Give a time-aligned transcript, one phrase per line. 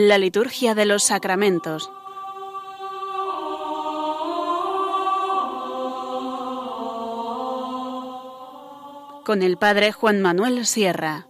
[0.00, 1.90] La liturgia de los sacramentos.
[9.24, 11.26] Con el Padre Juan Manuel Sierra.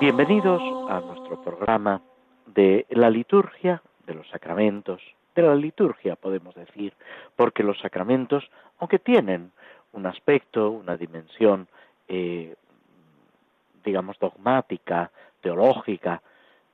[0.00, 2.00] Bienvenidos a nuestro programa
[2.46, 5.02] de la liturgia de los sacramentos,
[5.42, 6.92] de la liturgia podemos decir,
[7.36, 8.48] porque los sacramentos,
[8.78, 9.52] aunque tienen
[9.92, 11.68] un aspecto, una dimensión,
[12.08, 12.56] eh,
[13.84, 15.10] digamos, dogmática,
[15.40, 16.22] teológica,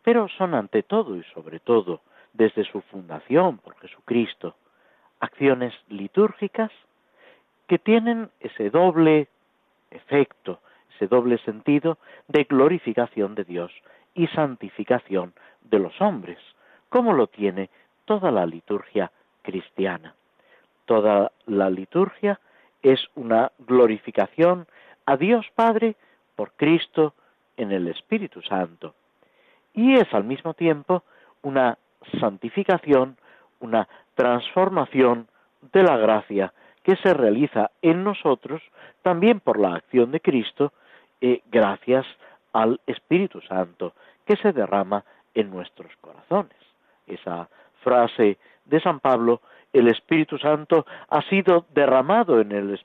[0.02, 2.00] pero son ante todo y sobre todo,
[2.32, 4.55] desde su fundación por Jesucristo,
[5.20, 6.70] acciones litúrgicas
[7.69, 9.28] que tienen ese doble
[9.91, 10.60] efecto,
[10.94, 13.72] ese doble sentido de glorificación de Dios
[14.14, 16.38] y santificación de los hombres,
[16.88, 17.70] como lo tiene
[18.05, 19.10] toda la liturgia
[19.42, 20.14] cristiana.
[20.84, 22.41] Toda la liturgia
[22.83, 24.66] es una glorificación
[25.06, 25.97] a Dios Padre
[26.36, 27.14] por Cristo
[27.56, 28.94] en el Espíritu Santo.
[29.72, 31.02] Y es al mismo tiempo
[31.42, 31.78] una
[32.20, 33.16] santificación,
[33.60, 35.28] una transformación
[35.72, 38.62] de la gracia que se realiza en nosotros
[39.02, 40.72] también por la acción de Cristo
[41.20, 42.06] eh, gracias
[42.52, 43.94] al Espíritu Santo
[44.27, 46.56] que se derrama en nuestros corazones.
[47.06, 47.48] Esa
[47.84, 49.40] frase de San Pablo,
[49.72, 52.80] el Espíritu Santo ha sido derramado en, el,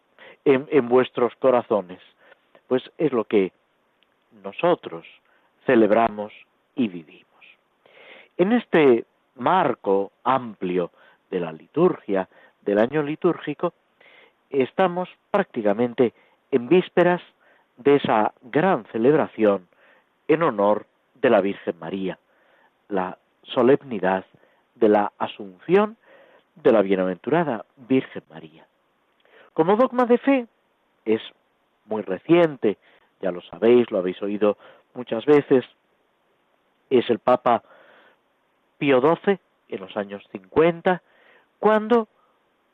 [0.46, 2.00] en vuestros corazones.
[2.68, 3.52] Pues es lo que
[4.44, 5.06] nosotros
[5.66, 6.34] celebramos
[6.76, 7.26] y vivimos.
[8.38, 10.92] En este marco amplio
[11.32, 12.28] de la liturgia,
[12.62, 13.74] del año litúrgico,
[14.50, 16.14] estamos prácticamente
[16.52, 17.22] en vísperas
[17.78, 19.68] de esa gran celebración
[20.28, 20.86] en honor
[21.16, 22.20] de la Virgen María,
[22.88, 24.26] la solemnidad
[24.80, 25.98] de la Asunción
[26.56, 28.66] de la Bienaventurada Virgen María.
[29.54, 30.48] Como dogma de fe
[31.06, 31.22] es
[31.86, 32.78] muy reciente,
[33.22, 34.58] ya lo sabéis, lo habéis oído
[34.94, 35.66] muchas veces,
[36.90, 37.64] es el Papa
[38.78, 39.40] Pío XII
[39.70, 41.02] en los años 50,
[41.60, 42.08] cuando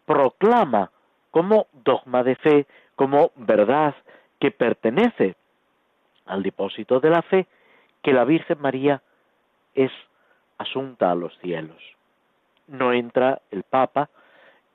[0.06, 0.92] proclama
[1.32, 3.96] como dogma de fe, como verdad
[4.40, 5.36] que pertenece
[6.26, 7.48] al depósito de la fe,
[8.02, 9.02] que la Virgen María
[9.74, 9.92] es
[10.58, 11.82] asunta a los cielos.
[12.68, 14.10] No entra el Papa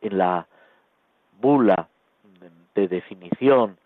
[0.01, 0.47] en la
[1.41, 1.89] bula
[2.75, 3.79] de definición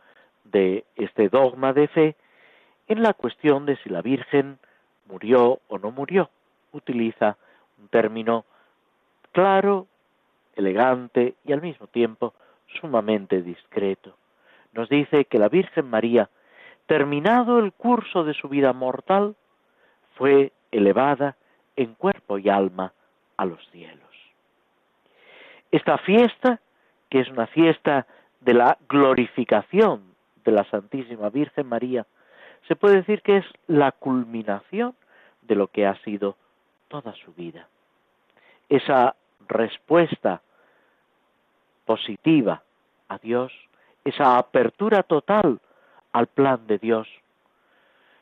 [0.44, 2.16] de este dogma de fe
[2.86, 4.58] en la cuestión de si la Virgen
[5.06, 6.30] murió o no murió.
[6.72, 7.36] Utiliza
[7.80, 8.44] un término
[9.32, 9.86] claro,
[10.54, 12.34] elegante y al mismo tiempo
[12.80, 14.16] sumamente discreto.
[14.72, 16.28] Nos dice que la Virgen María,
[16.86, 19.36] terminado el curso de su vida mortal,
[20.16, 21.36] fue elevada
[21.76, 22.92] en cuerpo y alma
[23.36, 24.00] a los cielos.
[25.70, 26.60] Esta fiesta,
[27.10, 28.06] que es una fiesta
[28.40, 30.14] de la glorificación
[30.44, 32.06] de la Santísima Virgen María,
[32.68, 34.94] se puede decir que es la culminación
[35.42, 36.36] de lo que ha sido
[36.88, 37.68] toda su vida.
[38.68, 39.16] Esa
[39.48, 40.42] respuesta
[41.84, 42.62] positiva
[43.08, 43.52] a Dios,
[44.04, 45.60] esa apertura total
[46.12, 47.08] al plan de Dios,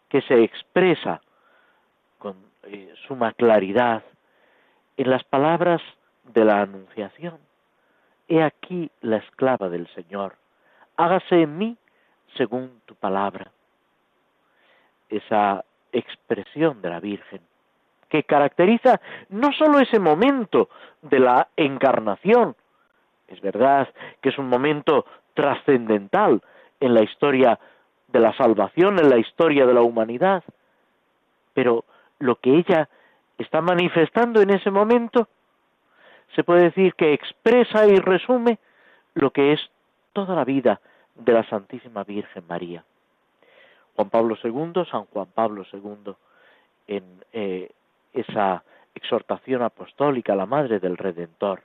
[0.09, 1.21] que se expresa
[2.19, 4.03] con eh, suma claridad
[4.97, 5.81] en las palabras
[6.25, 7.39] de la Anunciación.
[8.28, 10.37] He aquí la esclava del Señor,
[10.97, 11.77] hágase en mí
[12.37, 13.50] según tu palabra.
[15.09, 17.41] Esa expresión de la Virgen,
[18.09, 20.69] que caracteriza no sólo ese momento
[21.03, 22.56] de la encarnación,
[23.29, 23.89] es verdad
[24.21, 26.43] que es un momento trascendental
[26.81, 27.59] en la historia
[28.09, 30.44] de la salvación, en la historia de la humanidad,
[31.55, 31.84] pero
[32.22, 32.88] lo que ella
[33.38, 35.29] está manifestando en ese momento,
[36.35, 38.58] se puede decir que expresa y resume
[39.14, 39.61] lo que es
[40.12, 40.81] toda la vida
[41.17, 42.85] de la Santísima Virgen María.
[43.97, 46.14] Juan Pablo II, San Juan Pablo II,
[46.87, 47.70] en eh,
[48.12, 48.62] esa
[48.94, 51.62] exhortación apostólica a la Madre del Redentor,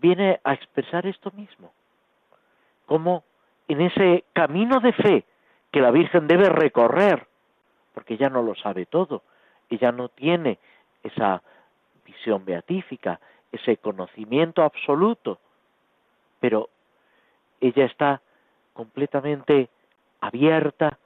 [0.00, 1.72] viene a expresar esto mismo,
[2.86, 3.24] como
[3.66, 5.24] en ese camino de fe
[5.72, 7.27] que la Virgen debe recorrer,
[7.98, 9.24] porque ella no lo sabe todo,
[9.68, 10.60] ella no tiene
[11.02, 11.42] esa
[12.06, 13.18] visión beatífica,
[13.50, 15.40] ese conocimiento absoluto,
[16.38, 16.68] pero
[17.60, 18.20] ella está
[18.72, 19.68] completamente
[20.20, 20.96] abierta,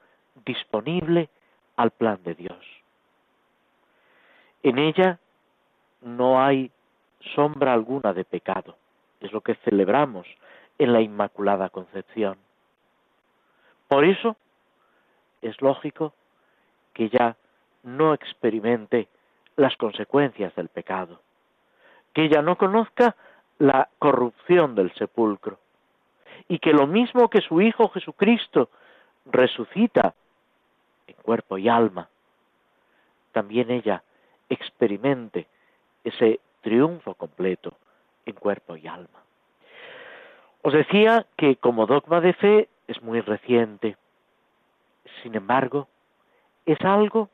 [0.44, 1.30] disponible
[1.76, 2.62] al plan de Dios.
[4.62, 5.18] En ella
[6.02, 6.70] no hay
[7.34, 8.76] sombra alguna de pecado,
[9.18, 10.26] es lo que celebramos
[10.76, 12.36] en la Inmaculada Concepción.
[13.88, 14.36] Por eso
[15.40, 16.12] es lógico
[16.92, 17.36] que ella
[17.82, 19.08] no experimente
[19.56, 21.20] las consecuencias del pecado,
[22.12, 23.16] que ella no conozca
[23.58, 25.58] la corrupción del sepulcro
[26.48, 28.70] y que lo mismo que su Hijo Jesucristo
[29.26, 30.14] resucita
[31.06, 32.08] en cuerpo y alma,
[33.32, 34.02] también ella
[34.48, 35.46] experimente
[36.04, 37.74] ese triunfo completo
[38.26, 39.22] en cuerpo y alma.
[40.62, 43.96] Os decía que como dogma de fe es muy reciente,
[45.22, 45.88] sin embargo,
[46.66, 47.28] es algo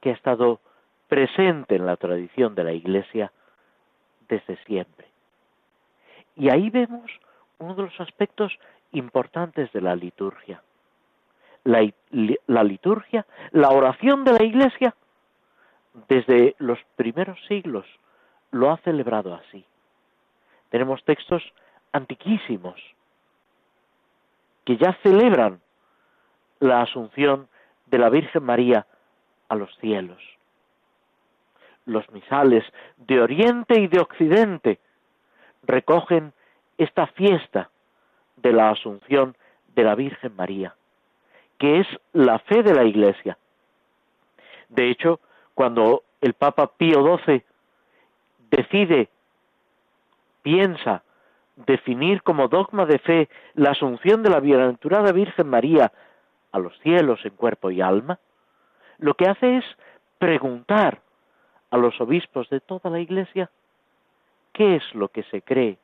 [0.00, 0.60] que ha estado
[1.08, 3.32] presente en la tradición de la Iglesia
[4.28, 5.06] desde siempre.
[6.36, 7.10] Y ahí vemos
[7.58, 8.56] uno de los aspectos
[8.92, 10.62] importantes de la liturgia.
[11.64, 11.86] La,
[12.46, 14.94] la, liturgia, la oración de la Iglesia,
[16.08, 17.86] desde los primeros siglos
[18.50, 19.64] lo ha celebrado así.
[20.70, 21.42] Tenemos textos
[21.92, 22.80] antiquísimos
[24.64, 25.60] que ya celebran
[26.60, 27.48] la asunción
[27.90, 28.86] de la Virgen María
[29.48, 30.18] a los cielos.
[31.86, 32.64] Los misales
[32.96, 34.78] de Oriente y de Occidente
[35.62, 36.32] recogen
[36.76, 37.70] esta fiesta
[38.36, 39.36] de la Asunción
[39.74, 40.74] de la Virgen María,
[41.58, 43.38] que es la fe de la Iglesia.
[44.68, 45.20] De hecho,
[45.54, 47.42] cuando el Papa Pío XII
[48.50, 49.08] decide,
[50.42, 51.02] piensa
[51.56, 55.92] definir como dogma de fe la asunción de la bienaventurada Virgen María
[56.52, 58.18] a los cielos en cuerpo y alma,
[58.98, 59.64] lo que hace es
[60.18, 61.00] preguntar
[61.70, 63.50] a los obispos de toda la Iglesia
[64.52, 65.78] qué es lo que se cree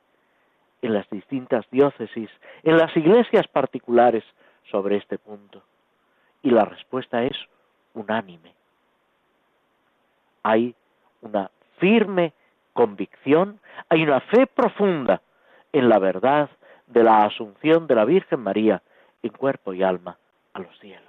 [0.81, 2.29] en las distintas diócesis,
[2.63, 4.23] en las iglesias particulares
[4.69, 5.63] sobre este punto.
[6.41, 7.37] Y la respuesta es
[7.93, 8.53] unánime.
[10.43, 10.75] Hay
[11.21, 12.33] una firme
[12.73, 13.59] convicción,
[13.89, 15.21] hay una fe profunda
[15.71, 16.49] en la verdad
[16.87, 18.83] de la asunción de la Virgen María
[19.23, 20.17] en cuerpo y alma
[20.55, 21.03] a los cielos.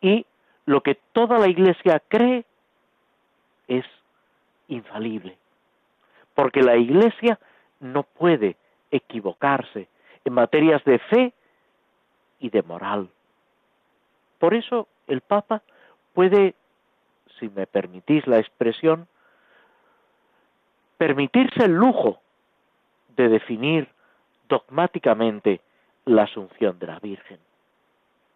[0.00, 0.26] Y
[0.66, 2.44] lo que toda la Iglesia cree
[3.68, 3.84] es
[4.68, 5.38] infalible,
[6.34, 7.38] porque la Iglesia
[7.80, 8.56] no puede
[8.90, 9.88] equivocarse
[10.24, 11.32] en materias de fe
[12.40, 13.08] y de moral.
[14.38, 15.62] Por eso el Papa
[16.12, 16.54] puede,
[17.38, 19.06] si me permitís la expresión,
[20.98, 22.20] permitirse el lujo
[23.16, 23.88] de definir
[24.48, 25.60] dogmáticamente
[26.04, 27.38] la asunción de la Virgen.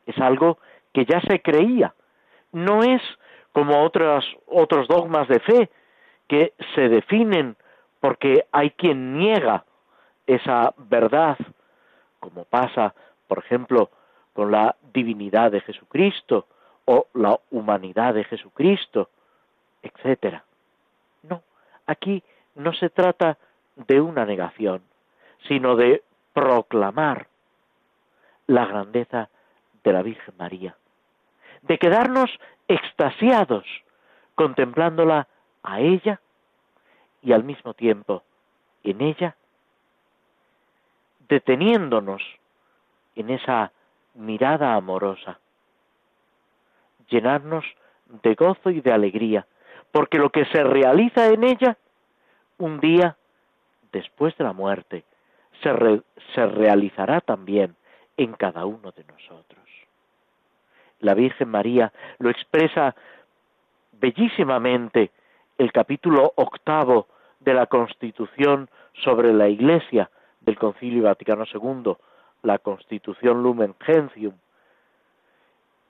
[0.07, 0.59] Es algo
[0.93, 1.95] que ya se creía,
[2.53, 3.03] no es
[3.53, 5.71] como otros, otros dogmas de fe
[6.29, 7.57] que se definen
[8.01, 9.65] porque hay quien niega
[10.27, 11.37] esa verdad,
[12.19, 12.95] como pasa,
[13.27, 13.91] por ejemplo,
[14.33, 16.47] con la divinidad de Jesucristo
[16.85, 19.11] o la humanidad de Jesucristo,
[19.83, 20.45] etcétera.
[21.23, 21.43] No,
[21.87, 22.23] aquí
[22.55, 23.39] no se trata
[23.77, 24.83] de una negación,
[25.49, 27.27] sino de proclamar
[28.47, 29.29] la grandeza
[29.85, 30.77] de la Virgen María,
[31.63, 32.31] de quedarnos
[32.69, 33.65] extasiados
[34.35, 35.29] contemplándola
[35.63, 36.21] a ella
[37.23, 38.23] y al mismo tiempo
[38.83, 39.37] en ella,
[41.29, 42.23] deteniéndonos
[43.15, 43.73] en esa
[44.15, 45.39] mirada amorosa,
[47.09, 47.65] llenarnos
[48.23, 49.47] de gozo y de alegría,
[49.93, 51.77] porque lo que se realiza en ella,
[52.59, 53.17] un día
[53.93, 55.05] después de la muerte,
[55.63, 56.03] se,
[56.35, 57.77] se realizará también
[58.17, 59.70] en cada uno de nosotros.
[61.01, 62.95] La Virgen María lo expresa
[63.93, 65.11] bellísimamente
[65.59, 67.07] el capítulo octavo
[67.41, 68.69] de la Constitución
[69.03, 71.95] sobre la Iglesia del Concilio Vaticano II,
[72.43, 74.35] la Constitución Lumen Gentium.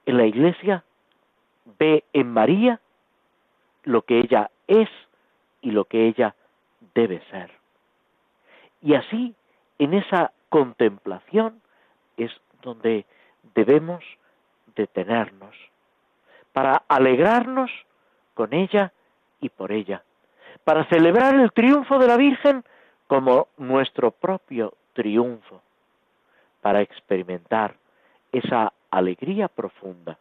[0.07, 0.85] En la Iglesia
[1.79, 2.81] ve en María
[3.85, 4.88] lo que ella es
[5.61, 6.35] y lo que ella
[6.95, 7.50] debe ser.
[8.83, 9.35] Y así,
[9.79, 11.61] en esa contemplación,
[12.17, 13.05] es donde
[13.55, 14.02] debemos
[14.74, 15.54] detenernos,
[16.52, 17.70] para alegrarnos
[18.34, 18.92] con ella
[19.40, 20.02] y por ella,
[20.64, 22.64] para celebrar el triunfo de la Virgen
[23.06, 25.62] como nuestro propio triunfo,
[26.60, 27.74] para experimentar
[28.32, 30.18] esa alegría profunda,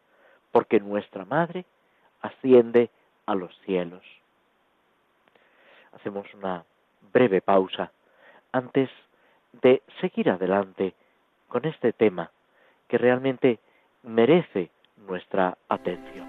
[0.51, 1.65] porque nuestra Madre
[2.21, 2.89] asciende
[3.25, 4.03] a los cielos.
[5.93, 6.63] Hacemos una
[7.13, 7.91] breve pausa
[8.51, 8.89] antes
[9.61, 10.93] de seguir adelante
[11.47, 12.31] con este tema
[12.87, 13.59] que realmente
[14.03, 16.28] merece nuestra atención.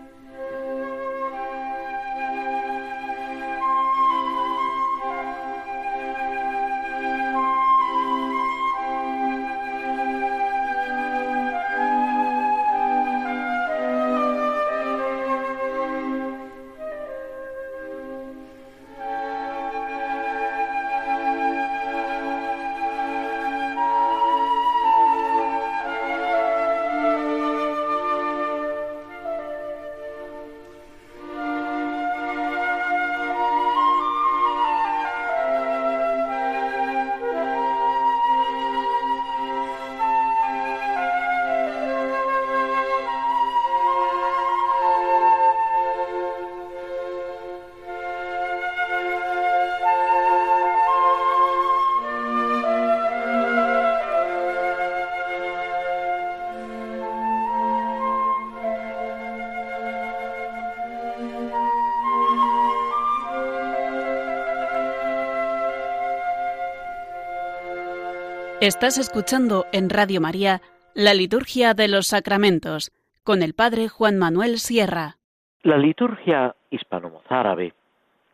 [68.61, 70.61] Estás escuchando en Radio María
[70.93, 72.93] la Liturgia de los Sacramentos
[73.25, 75.17] con el Padre Juan Manuel Sierra.
[75.63, 77.73] La liturgia hispano-mozárabe,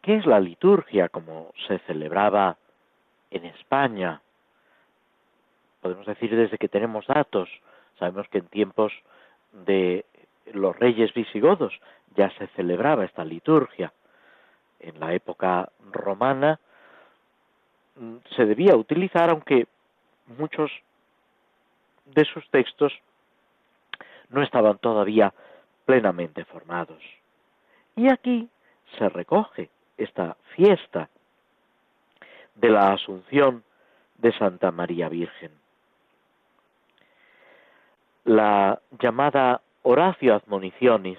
[0.02, 2.56] que es la liturgia como se celebraba
[3.30, 4.20] en España,
[5.80, 7.48] podemos decir desde que tenemos datos,
[7.96, 8.92] sabemos que en tiempos
[9.52, 10.06] de
[10.52, 11.72] los reyes visigodos
[12.16, 13.92] ya se celebraba esta liturgia.
[14.80, 16.58] En la época romana
[17.94, 19.68] mm, se debía utilizar, aunque
[20.38, 20.70] muchos
[22.06, 22.92] de sus textos
[24.28, 25.32] no estaban todavía
[25.84, 27.02] plenamente formados.
[27.94, 28.48] Y aquí
[28.98, 31.08] se recoge esta fiesta
[32.54, 33.64] de la Asunción
[34.18, 35.52] de Santa María Virgen.
[38.24, 41.18] La llamada Horacio Admonicionis,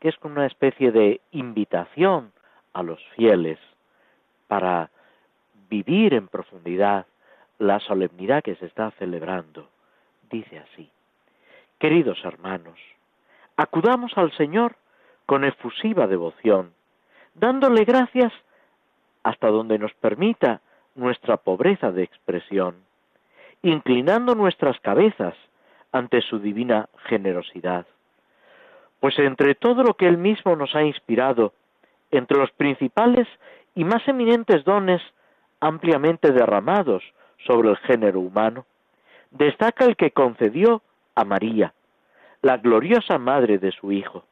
[0.00, 2.32] que es como una especie de invitación
[2.72, 3.58] a los fieles
[4.46, 4.90] para
[5.68, 7.06] vivir en profundidad
[7.58, 9.68] la solemnidad que se está celebrando.
[10.30, 10.90] Dice así,
[11.78, 12.78] queridos hermanos,
[13.56, 14.76] acudamos al Señor
[15.26, 16.72] con efusiva devoción,
[17.34, 18.32] dándole gracias
[19.22, 20.60] hasta donde nos permita
[20.94, 22.76] nuestra pobreza de expresión,
[23.62, 25.34] inclinando nuestras cabezas
[25.92, 27.86] ante su divina generosidad.
[29.00, 31.52] Pues entre todo lo que Él mismo nos ha inspirado,
[32.10, 33.28] entre los principales
[33.74, 35.02] y más eminentes dones
[35.60, 37.02] ampliamente derramados
[37.46, 38.66] sobre el género humano,
[39.30, 40.82] destaca el que concedió
[41.14, 41.72] a María,
[42.42, 44.24] la gloriosa madre de su Hijo.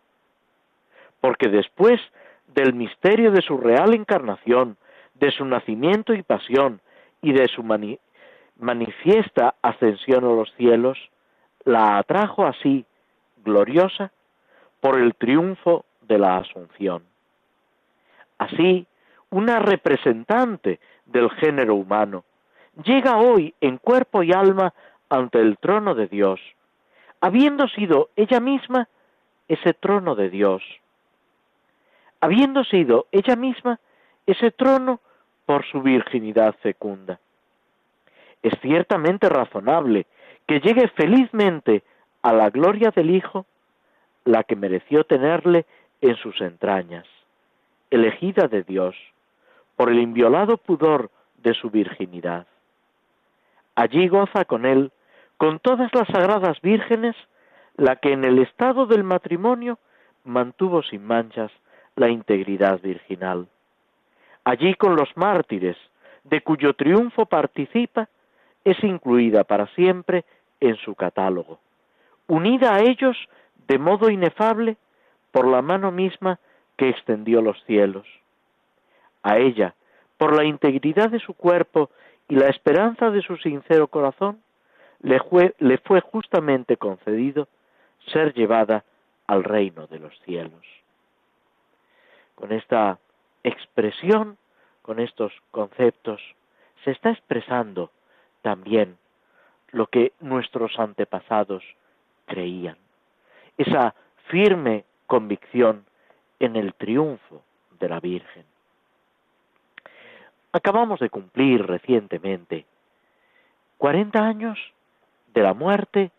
[1.20, 2.00] Porque después
[2.48, 4.76] del misterio de su real encarnación,
[5.14, 6.80] de su nacimiento y pasión,
[7.22, 7.64] y de su
[8.58, 10.98] manifiesta ascensión a los cielos,
[11.64, 12.84] la atrajo así,
[13.44, 14.12] gloriosa,
[14.80, 17.02] por el triunfo de la Asunción.
[18.38, 18.86] Así,
[19.30, 22.24] una representante del género humano,
[22.84, 24.74] llega hoy en cuerpo y alma
[25.08, 26.40] ante el trono de Dios,
[27.20, 28.88] habiendo sido ella misma
[29.48, 30.62] ese trono de Dios,
[32.20, 33.78] habiendo sido ella misma
[34.26, 35.00] ese trono
[35.46, 37.20] por su virginidad fecunda.
[38.42, 40.06] Es ciertamente razonable
[40.46, 41.82] que llegue felizmente
[42.22, 43.46] a la gloria del Hijo
[44.24, 45.66] la que mereció tenerle
[46.00, 47.06] en sus entrañas,
[47.90, 48.96] elegida de Dios,
[49.76, 52.46] por el inviolado pudor de su virginidad.
[53.76, 54.90] Allí goza con él,
[55.36, 57.14] con todas las sagradas vírgenes,
[57.76, 59.78] la que en el estado del matrimonio
[60.24, 61.52] mantuvo sin manchas
[61.94, 63.46] la integridad virginal.
[64.44, 65.76] Allí con los mártires,
[66.24, 68.08] de cuyo triunfo participa,
[68.64, 70.24] es incluida para siempre
[70.58, 71.60] en su catálogo,
[72.26, 73.16] unida a ellos
[73.68, 74.76] de modo inefable
[75.32, 76.40] por la mano misma
[76.76, 78.06] que extendió los cielos.
[79.22, 79.74] A ella,
[80.16, 81.90] por la integridad de su cuerpo
[82.28, 84.42] y la esperanza de su sincero corazón,
[85.00, 87.48] le fue, le fue justamente concedido
[88.12, 88.84] ser llevada
[89.26, 90.64] al reino de los cielos.
[92.34, 92.98] Con esta
[93.42, 94.36] expresión,
[94.82, 96.20] con estos conceptos,
[96.84, 97.90] se está expresando
[98.42, 98.96] también
[99.70, 101.62] lo que nuestros antepasados
[102.26, 102.76] creían,
[103.58, 103.94] esa
[104.28, 105.84] firme convicción
[106.38, 107.42] en el triunfo
[107.78, 108.44] de la Virgen.
[110.56, 112.64] Acabamos de cumplir recientemente
[113.76, 114.58] 40 años
[115.34, 116.12] de la muerte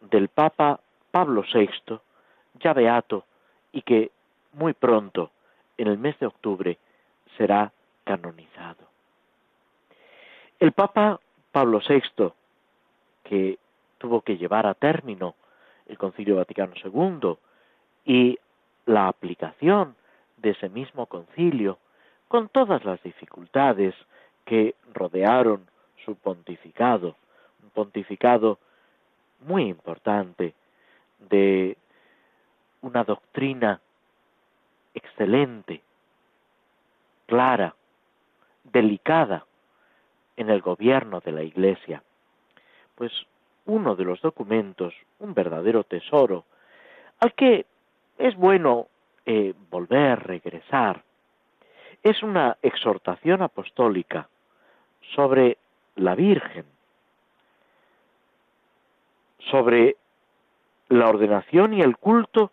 [0.00, 0.78] del Papa
[1.10, 1.98] Pablo VI,
[2.60, 3.24] ya beato,
[3.72, 4.12] y que
[4.52, 5.32] muy pronto,
[5.76, 6.78] en el mes de octubre,
[7.36, 7.72] será
[8.04, 8.86] canonizado.
[10.60, 11.18] El Papa
[11.50, 12.32] Pablo VI,
[13.24, 13.58] que
[13.98, 15.34] tuvo que llevar a término
[15.88, 17.36] el Concilio Vaticano II
[18.04, 18.38] y
[18.86, 19.96] la aplicación
[20.36, 21.78] de ese mismo concilio
[22.28, 23.94] con todas las dificultades
[24.44, 25.66] que rodearon
[26.04, 27.16] su pontificado,
[27.62, 28.58] un pontificado
[29.40, 30.54] muy importante
[31.30, 31.76] de
[32.82, 33.80] una doctrina
[34.94, 35.82] excelente,
[37.26, 37.74] clara,
[38.64, 39.44] delicada
[40.36, 42.02] en el gobierno de la Iglesia.
[42.94, 43.12] Pues
[43.66, 46.44] uno de los documentos, un verdadero tesoro,
[47.20, 47.66] al que
[48.18, 48.88] es bueno
[49.26, 51.02] eh, volver, regresar,
[52.02, 54.28] es una exhortación apostólica
[55.14, 55.58] sobre
[55.96, 56.64] la Virgen,
[59.50, 59.96] sobre
[60.88, 62.52] la ordenación y el culto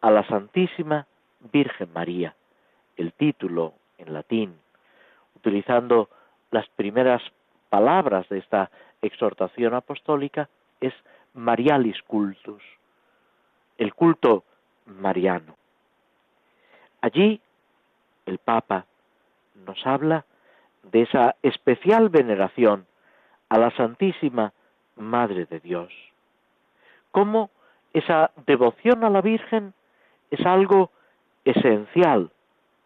[0.00, 1.06] a la Santísima
[1.52, 2.34] Virgen María,
[2.96, 4.58] el título en latín,
[5.36, 6.08] utilizando
[6.50, 7.22] las primeras
[7.68, 8.70] palabras de esta
[9.02, 10.48] exhortación apostólica,
[10.80, 10.94] es
[11.34, 12.62] Marialis cultus,
[13.76, 14.44] el culto
[14.86, 15.56] mariano.
[17.00, 17.40] Allí
[18.28, 18.86] el Papa
[19.66, 20.24] nos habla
[20.82, 22.86] de esa especial veneración
[23.48, 24.52] a la Santísima
[24.96, 25.92] Madre de Dios.
[27.10, 27.50] Cómo
[27.92, 29.74] esa devoción a la Virgen
[30.30, 30.90] es algo
[31.44, 32.30] esencial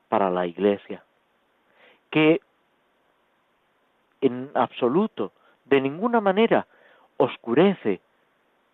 [0.08, 1.02] para la Iglesia,
[2.11, 2.40] que
[4.20, 5.32] en absoluto,
[5.64, 6.66] de ninguna manera,
[7.16, 8.00] oscurece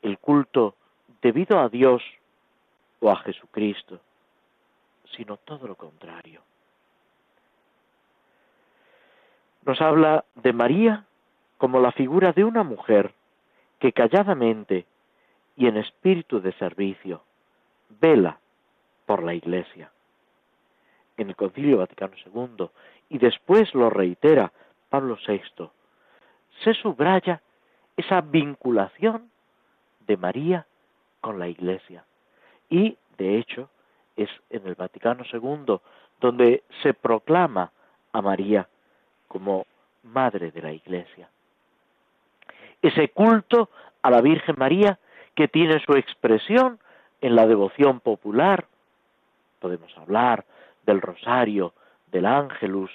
[0.03, 0.75] el culto
[1.23, 2.03] debido a Dios
[3.01, 4.01] o a Jesucristo,
[5.17, 6.43] sino todo lo contrario.
[9.69, 11.05] Nos habla de María
[11.59, 13.13] como la figura de una mujer
[13.79, 14.87] que calladamente
[15.57, 17.23] y en espíritu de servicio
[18.01, 18.39] vela
[19.05, 19.93] por la Iglesia.
[21.19, 22.71] En el Concilio Vaticano II
[23.11, 24.51] y después lo reitera
[24.89, 25.69] Pablo VI,
[26.65, 27.43] se subraya
[27.95, 29.31] esa vinculación
[30.07, 30.67] de María
[31.21, 32.07] con la Iglesia.
[32.71, 33.69] Y, de hecho,
[34.17, 35.79] es en el Vaticano II
[36.23, 37.71] donde se proclama
[38.15, 38.67] a María
[39.29, 39.67] como
[40.03, 41.29] Madre de la Iglesia.
[42.83, 43.71] Ese culto
[44.03, 44.99] a la Virgen María
[45.35, 46.79] que tiene su expresión
[47.21, 48.67] en la devoción popular,
[49.61, 50.45] podemos hablar
[50.87, 51.75] del rosario,
[52.11, 52.91] del ángelus,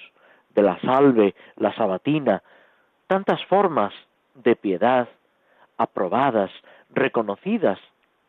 [0.54, 2.42] de la salve, la sabatina,
[3.06, 3.92] tantas formas
[4.34, 5.08] de piedad
[5.76, 6.50] aprobadas,
[6.90, 7.78] reconocidas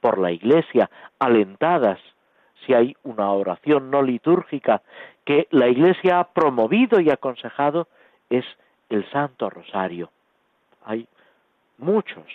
[0.02, 0.90] por la Iglesia,
[1.20, 2.00] alentadas,
[2.66, 4.82] si hay una oración no litúrgica
[5.24, 7.88] que la Iglesia ha promovido y aconsejado,
[8.30, 8.46] es
[8.90, 10.12] el Santo Rosario.
[10.84, 11.08] Hay
[11.78, 12.26] muchos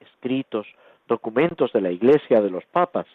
[0.00, 0.66] escritos,
[1.08, 3.06] documentos de la Iglesia, de los papas,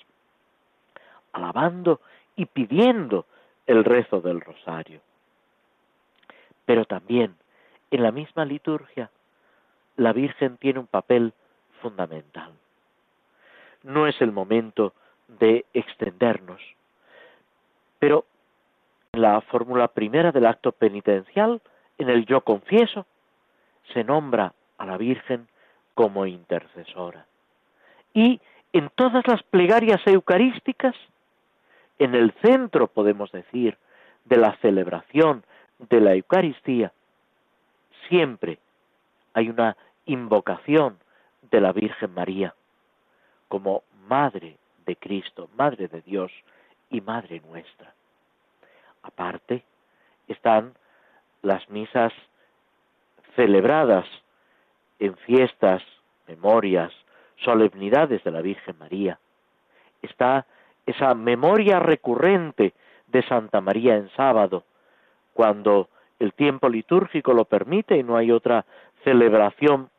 [1.34, 2.01] alabando
[2.36, 3.25] y pidiendo
[3.67, 5.01] el rezo del Rosario.
[6.65, 7.36] Pero también
[7.91, 9.10] en la misma liturgia
[9.97, 11.34] la Virgen tiene un papel
[11.82, 12.54] fundamental.
[13.84, 14.93] No es el momento
[15.27, 16.62] de extendernos,
[17.99, 18.25] pero
[19.13, 21.62] la fórmula primera del acto penitencial,
[21.97, 23.06] en el yo confieso,
[23.93, 25.47] se nombra a la Virgen
[25.93, 27.26] como intercesora.
[28.13, 28.39] Y
[28.71, 30.95] en todas las plegarias eucarísticas,
[32.00, 33.78] en el centro, podemos decir,
[34.26, 35.43] de la celebración
[35.89, 36.93] de la Eucaristía,
[38.08, 38.60] siempre
[39.34, 40.97] hay una invocación
[41.52, 42.56] de la Virgen María
[43.50, 46.32] como Madre de Cristo, Madre de Dios
[46.89, 47.93] y Madre nuestra.
[49.03, 49.63] Aparte
[50.27, 50.73] están
[51.41, 52.13] las misas
[53.35, 54.05] celebradas
[54.99, 55.81] en fiestas,
[56.27, 56.91] memorias,
[57.37, 59.19] solemnidades de la Virgen María.
[60.01, 60.45] Está
[60.85, 62.73] esa memoria recurrente
[63.07, 64.63] de Santa María en sábado,
[65.33, 68.65] cuando el tiempo litúrgico lo permite y no hay otra
[69.03, 69.89] celebración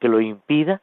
[0.00, 0.80] que lo impida,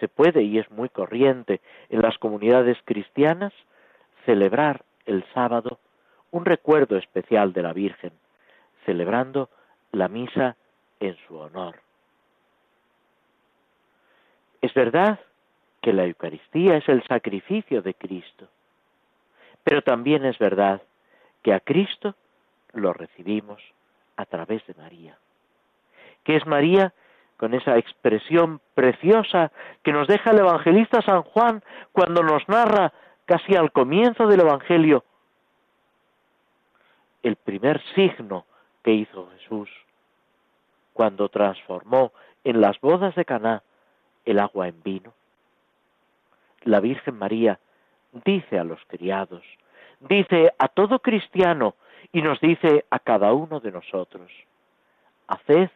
[0.00, 3.52] se puede y es muy corriente en las comunidades cristianas
[4.24, 5.78] celebrar el sábado
[6.36, 8.12] un recuerdo especial de la Virgen,
[8.84, 9.48] celebrando
[9.92, 10.56] la misa
[11.00, 11.76] en su honor.
[14.60, 15.18] Es verdad
[15.80, 18.48] que la Eucaristía es el sacrificio de Cristo,
[19.64, 20.82] pero también es verdad
[21.42, 22.14] que a Cristo
[22.72, 23.62] lo recibimos
[24.16, 25.18] a través de María.
[26.24, 26.92] Que es María
[27.36, 32.92] con esa expresión preciosa que nos deja el evangelista San Juan cuando nos narra
[33.26, 35.04] casi al comienzo del Evangelio
[37.26, 38.46] el primer signo
[38.84, 39.68] que hizo Jesús
[40.92, 42.12] cuando transformó
[42.44, 43.64] en las bodas de Caná
[44.24, 45.12] el agua en vino.
[46.62, 47.58] La Virgen María
[48.24, 49.42] dice a los criados,
[49.98, 51.74] dice a todo cristiano
[52.12, 54.30] y nos dice a cada uno de nosotros,
[55.26, 55.70] haced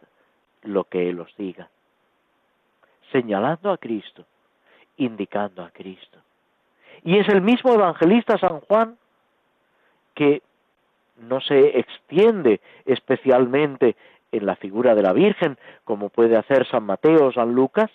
[0.63, 1.69] lo que Él os diga,
[3.11, 4.25] señalando a Cristo,
[4.99, 6.21] indicando a Cristo.
[7.03, 8.97] Y es el mismo evangelista San Juan
[10.15, 10.43] que
[11.21, 13.97] no se extiende especialmente
[14.33, 17.91] en la figura de la Virgen, como puede hacer San Mateo o San Lucas,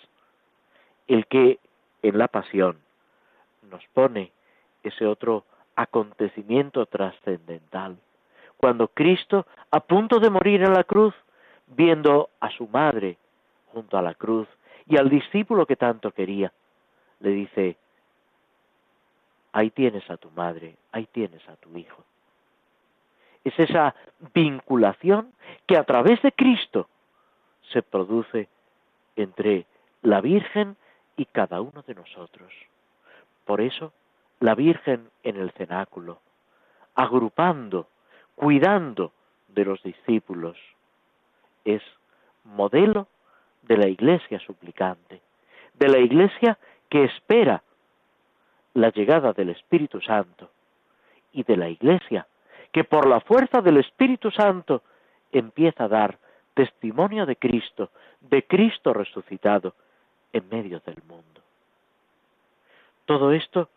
[1.06, 1.58] el que
[2.02, 2.78] en la pasión
[3.70, 4.32] nos pone
[4.82, 7.96] ese otro acontecimiento trascendental.
[8.56, 11.14] Cuando Cristo, a punto de morir en la cruz,
[11.66, 13.18] viendo a su madre
[13.72, 14.48] junto a la cruz
[14.86, 16.52] y al discípulo que tanto quería,
[17.20, 17.76] le dice,
[19.52, 22.04] ahí tienes a tu madre, ahí tienes a tu hijo.
[23.46, 23.94] Es esa
[24.34, 25.32] vinculación
[25.68, 26.88] que a través de Cristo
[27.72, 28.48] se produce
[29.14, 29.66] entre
[30.02, 30.76] la Virgen
[31.16, 32.52] y cada uno de nosotros.
[33.44, 33.92] Por eso,
[34.40, 36.18] la Virgen en el cenáculo,
[36.96, 37.86] agrupando,
[38.34, 39.12] cuidando
[39.46, 40.56] de los discípulos,
[41.64, 41.82] es
[42.42, 43.06] modelo
[43.62, 45.20] de la iglesia suplicante,
[45.74, 47.62] de la iglesia que espera
[48.74, 50.50] la llegada del Espíritu Santo
[51.32, 52.26] y de la iglesia
[52.76, 54.82] que por la fuerza del Espíritu Santo
[55.32, 56.18] empieza a dar
[56.52, 57.88] testimonio de Cristo,
[58.20, 59.74] de Cristo resucitado
[60.30, 61.40] en medio del mundo.
[63.06, 63.70] Todo esto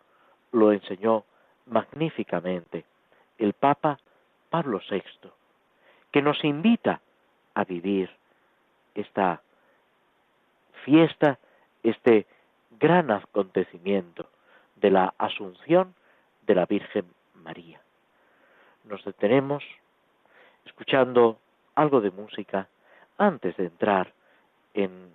[0.52, 1.24] lo enseñó
[1.68, 2.84] magníficamente
[3.38, 4.00] el Papa
[4.50, 5.30] Pablo VI,
[6.12, 7.00] que nos invita
[7.54, 8.10] a vivir
[8.96, 9.42] esta
[10.84, 11.40] fiesta,
[11.84, 12.28] este
[12.78, 14.28] gran acontecimiento
[14.76, 15.96] de la Asunción
[16.46, 17.80] de la Virgen María.
[18.90, 19.64] Nos detenemos
[20.66, 21.38] escuchando
[21.76, 22.68] algo de música
[23.20, 24.12] antes de entrar
[24.74, 25.12] en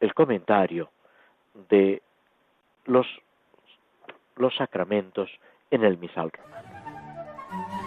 [0.00, 0.90] el comentario
[1.68, 2.02] de
[2.86, 3.06] los,
[4.36, 5.30] los sacramentos
[5.70, 7.83] en el misal romano.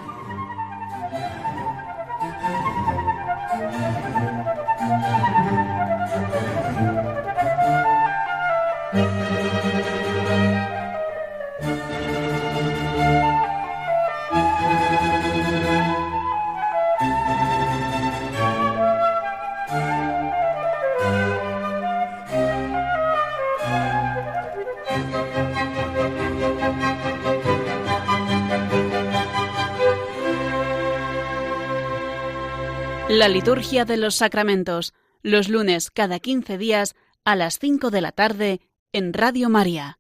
[33.18, 38.12] La liturgia de los sacramentos, los lunes cada 15 días a las 5 de la
[38.12, 38.60] tarde
[38.94, 39.98] en Radio María.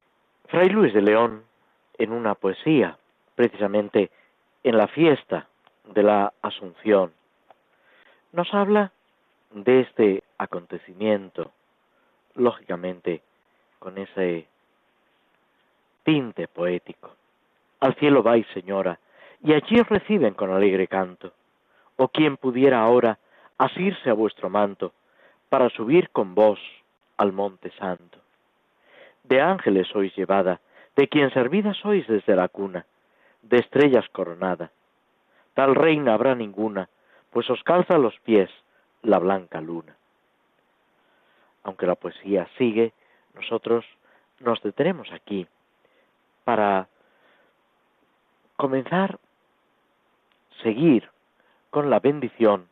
[0.49, 1.41] Fray Luis de León,
[1.97, 2.99] en una poesía,
[3.33, 4.11] precisamente
[4.63, 5.47] en la fiesta
[5.95, 7.11] de la Asunción,
[8.33, 8.91] nos habla
[9.49, 11.51] de este acontecimiento,
[12.35, 13.23] lógicamente
[13.79, 14.45] con ese
[16.03, 17.15] tinte poético.
[17.79, 18.99] Al cielo vais, señora,
[19.43, 21.33] y allí reciben con alegre canto
[21.97, 23.19] o quien pudiera ahora
[23.57, 24.93] asirse a vuestro manto
[25.49, 26.59] para subir con vos
[27.17, 28.19] al monte santo.
[29.23, 30.61] De ángeles sois llevada,
[30.95, 32.85] de quien servida sois desde la cuna,
[33.41, 34.71] de estrellas coronada.
[35.53, 36.89] Tal reina habrá ninguna,
[37.31, 38.49] pues os calza los pies
[39.01, 39.95] la blanca luna.
[41.63, 42.93] Aunque la poesía sigue,
[43.33, 43.85] nosotros
[44.39, 45.47] nos detenemos aquí
[46.43, 46.87] para
[48.55, 49.19] comenzar,
[50.63, 51.09] seguir
[51.69, 52.67] con la bendición,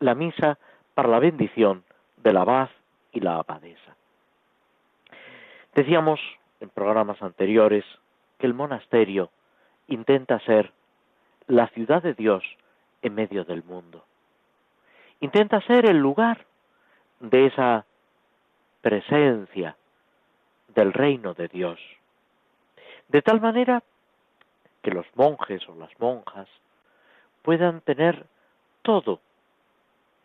[0.00, 0.58] la misa
[0.94, 1.84] para la bendición
[2.16, 2.70] del abad
[3.12, 3.96] y la abadesa.
[5.74, 6.20] Decíamos
[6.60, 7.84] en programas anteriores
[8.38, 9.30] que el monasterio
[9.86, 10.72] intenta ser
[11.46, 12.42] la ciudad de Dios
[13.02, 14.04] en medio del mundo.
[15.20, 16.46] Intenta ser el lugar
[17.20, 17.84] de esa
[18.80, 19.76] presencia
[20.74, 21.80] del reino de Dios.
[23.08, 23.82] De tal manera
[24.82, 26.48] que los monjes o las monjas
[27.42, 28.26] puedan tener
[28.88, 29.20] todo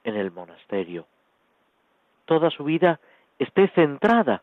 [0.06, 1.06] en el monasterio.
[2.23, 2.97] Toda su vida
[3.38, 4.41] esté centrada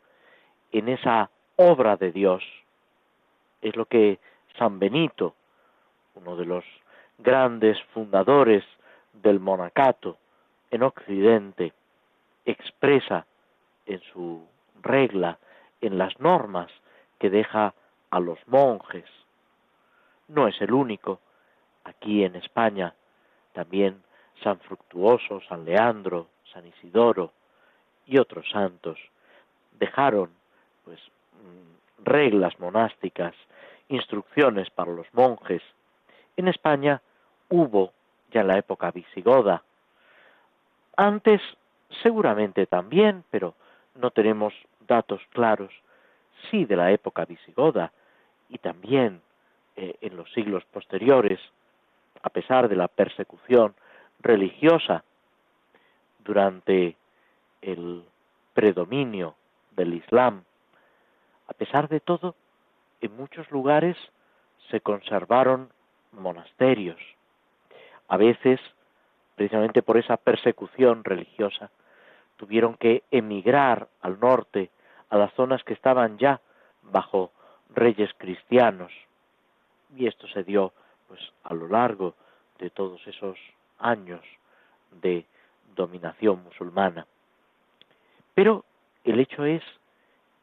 [0.72, 2.44] en esa obra de Dios.
[3.62, 4.18] Es lo que
[4.58, 5.34] San Benito,
[6.16, 6.66] uno de los
[7.16, 8.62] grandes fundadores
[9.14, 10.18] del monacato
[10.70, 11.72] en Occidente,
[12.44, 13.24] expresa
[13.86, 14.46] en su
[14.82, 15.38] regla,
[15.80, 16.70] en las normas
[17.18, 17.72] que deja
[18.10, 19.06] a los monjes.
[20.28, 21.20] No es el único.
[21.84, 22.92] Aquí en España
[23.54, 24.02] también
[24.42, 27.32] San Fructuoso, San Leandro, San Isidoro
[28.06, 28.98] y otros santos
[29.78, 30.30] dejaron
[30.84, 30.98] pues
[31.32, 33.34] mm, reglas monásticas,
[33.88, 35.62] instrucciones para los monjes.
[36.36, 37.00] En España
[37.48, 37.92] hubo
[38.30, 39.62] ya en la época visigoda.
[40.96, 41.40] Antes
[42.02, 43.54] seguramente también, pero
[43.94, 44.54] no tenemos
[44.86, 45.72] datos claros,
[46.50, 47.92] sí de la época visigoda
[48.48, 49.20] y también
[49.76, 51.40] eh, en los siglos posteriores,
[52.22, 53.74] a pesar de la persecución
[54.22, 55.04] religiosa
[56.24, 56.96] durante
[57.62, 58.04] el
[58.54, 59.34] predominio
[59.72, 60.44] del Islam.
[61.48, 62.34] A pesar de todo,
[63.00, 63.96] en muchos lugares
[64.70, 65.70] se conservaron
[66.12, 67.00] monasterios.
[68.08, 68.60] A veces,
[69.36, 71.70] precisamente por esa persecución religiosa,
[72.36, 74.70] tuvieron que emigrar al norte,
[75.08, 76.40] a las zonas que estaban ya
[76.82, 77.32] bajo
[77.74, 78.92] reyes cristianos.
[79.96, 80.72] Y esto se dio
[81.08, 82.14] pues a lo largo
[82.58, 83.36] de todos esos
[83.80, 84.20] años
[85.02, 85.24] de
[85.74, 87.06] dominación musulmana.
[88.34, 88.64] Pero
[89.04, 89.62] el hecho es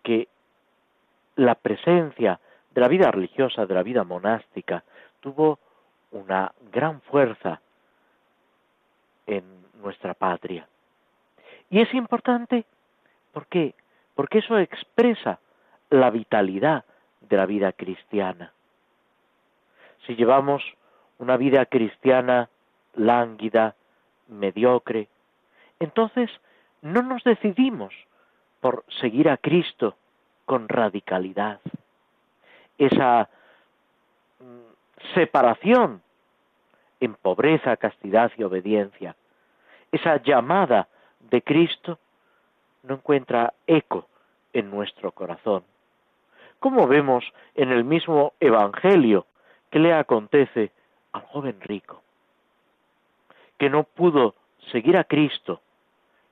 [0.04, 0.28] que
[1.36, 2.40] la presencia
[2.72, 4.84] de la vida religiosa, de la vida monástica,
[5.20, 5.60] tuvo
[6.12, 7.62] una gran fuerza
[9.26, 9.44] en
[9.82, 10.68] nuestra patria.
[11.70, 12.66] Y es importante,
[13.34, 13.76] ¿por qué?
[14.16, 15.40] Porque eso expresa
[15.90, 16.86] la vitalidad
[17.22, 18.54] de la vida cristiana.
[20.06, 20.64] Si llevamos
[21.20, 22.50] una vida cristiana
[22.98, 23.76] lánguida,
[24.28, 25.08] mediocre,
[25.80, 26.30] entonces
[26.82, 27.94] no nos decidimos
[28.60, 29.96] por seguir a Cristo
[30.46, 31.60] con radicalidad.
[32.78, 33.30] Esa
[34.40, 36.02] mm, separación
[37.00, 39.16] en pobreza, castidad y obediencia,
[39.92, 40.88] esa llamada
[41.30, 42.00] de Cristo,
[42.84, 44.08] no encuentra eco
[44.54, 45.64] en nuestro corazón.
[46.60, 47.24] Como vemos
[47.56, 49.28] en el mismo Evangelio
[49.70, 50.72] que le acontece
[51.12, 52.02] al joven rico,
[53.58, 54.36] que no pudo
[54.72, 55.62] seguir a Cristo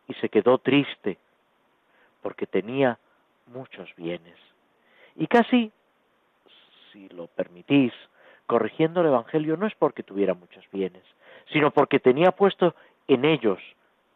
[0.07, 1.17] y se quedó triste
[2.21, 2.97] porque tenía
[3.47, 4.37] muchos bienes.
[5.15, 5.71] Y casi,
[6.91, 7.93] si lo permitís,
[8.45, 11.03] corrigiendo el Evangelio no es porque tuviera muchos bienes,
[11.51, 12.75] sino porque tenía puesto
[13.07, 13.59] en ellos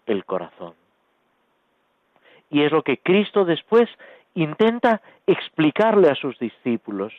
[0.06, 0.74] el corazón.
[2.50, 3.90] Y es lo que Cristo después
[4.34, 7.14] intenta explicarle a sus discípulos.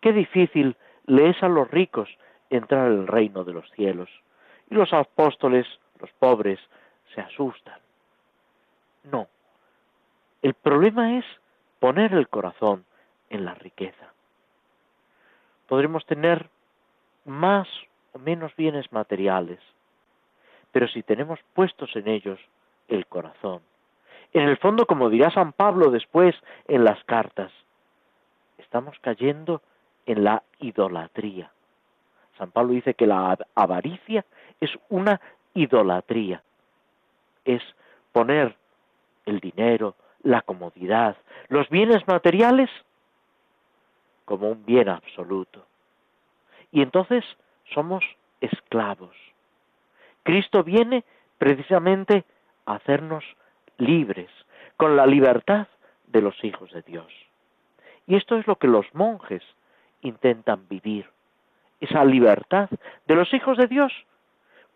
[0.00, 0.76] Qué difícil
[1.06, 2.08] le es a los ricos
[2.48, 4.08] entrar al reino de los cielos.
[4.70, 5.66] Y los apóstoles,
[5.98, 6.58] los pobres,
[7.14, 7.78] se asustan.
[9.04, 9.26] No.
[10.42, 11.24] El problema es
[11.80, 12.84] poner el corazón
[13.28, 14.12] en la riqueza.
[15.68, 16.48] Podremos tener
[17.24, 17.68] más
[18.12, 19.60] o menos bienes materiales,
[20.72, 22.40] pero si tenemos puestos en ellos
[22.88, 23.62] el corazón,
[24.32, 26.36] en el fondo, como dirá San Pablo después
[26.68, 27.50] en las cartas,
[28.58, 29.62] estamos cayendo
[30.06, 31.50] en la idolatría.
[32.38, 34.24] San Pablo dice que la avaricia
[34.60, 35.20] es una
[35.54, 36.42] idolatría.
[37.44, 37.62] Es
[38.12, 38.56] poner
[39.26, 41.16] el dinero, la comodidad,
[41.48, 42.70] los bienes materiales
[44.24, 45.66] como un bien absoluto.
[46.70, 47.24] Y entonces
[47.74, 48.04] somos
[48.40, 49.16] esclavos.
[50.22, 51.04] Cristo viene
[51.38, 52.24] precisamente
[52.66, 53.24] a hacernos
[53.78, 54.30] libres,
[54.76, 55.66] con la libertad
[56.06, 57.12] de los hijos de Dios.
[58.06, 59.42] Y esto es lo que los monjes
[60.02, 61.08] intentan vivir,
[61.80, 62.68] esa libertad
[63.06, 63.92] de los hijos de Dios,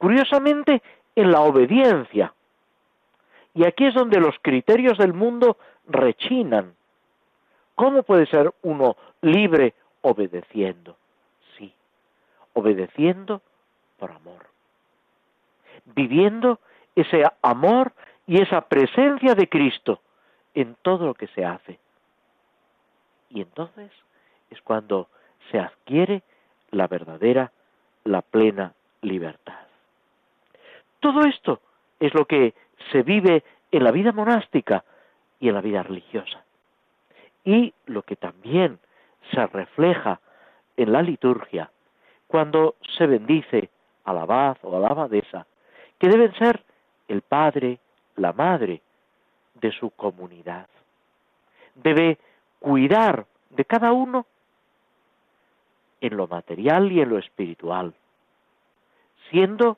[0.05, 0.83] curiosamente
[1.17, 2.35] en la obediencia.
[3.55, 5.57] Y aquí es donde los criterios del mundo
[5.88, 6.75] rechinan.
[7.75, 10.99] ¿Cómo puede ser uno libre obedeciendo?
[11.57, 11.73] Sí,
[12.53, 13.40] obedeciendo
[13.99, 14.45] por amor,
[15.87, 16.61] viviendo
[16.95, 17.95] ese amor
[18.27, 20.03] y esa presencia de Cristo
[20.53, 21.79] en todo lo que se hace.
[23.31, 23.90] Y entonces
[24.51, 25.09] es cuando
[25.51, 26.23] se adquiere
[26.73, 27.53] la verdadera,
[28.05, 29.63] la plena libertad.
[31.05, 31.61] Todo esto
[32.01, 32.55] es lo que
[32.90, 34.85] se vive en la vida monástica
[35.38, 36.43] y en la vida religiosa.
[37.45, 38.79] Y lo que también
[39.31, 40.19] se refleja
[40.79, 41.71] en la liturgia
[42.27, 43.69] cuando se bendice
[44.05, 45.47] al abad o a la abadesa,
[45.99, 46.64] que deben ser
[47.09, 47.81] el padre,
[48.17, 48.81] la madre
[49.57, 50.69] de su comunidad.
[51.75, 52.17] Debe
[52.61, 54.25] cuidar de cada uno
[56.01, 57.93] en lo material y en lo espiritual,
[59.29, 59.77] siendo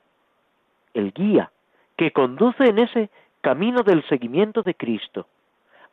[0.97, 1.51] el guía
[1.95, 3.09] que conduce en ese
[3.41, 5.27] camino del seguimiento de Cristo,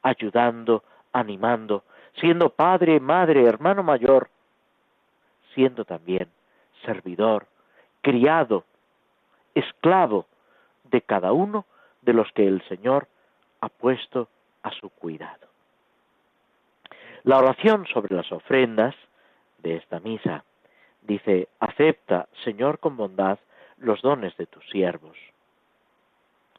[0.03, 1.85] ayudando, animando,
[2.21, 4.29] siendo padre, madre, hermano mayor,
[5.55, 6.29] siendo también
[6.85, 7.47] servidor,
[8.03, 8.65] criado,
[9.55, 10.27] esclavo
[10.85, 11.65] de cada uno
[12.03, 13.09] de los que el Señor
[13.61, 14.29] ha puesto
[14.63, 15.47] a su cuidado.
[17.23, 18.95] La oración sobre las ofrendas
[19.59, 20.45] de esta misa
[21.03, 23.39] dice, acepta, Señor, con bondad
[23.85, 25.17] los dones de tus siervos,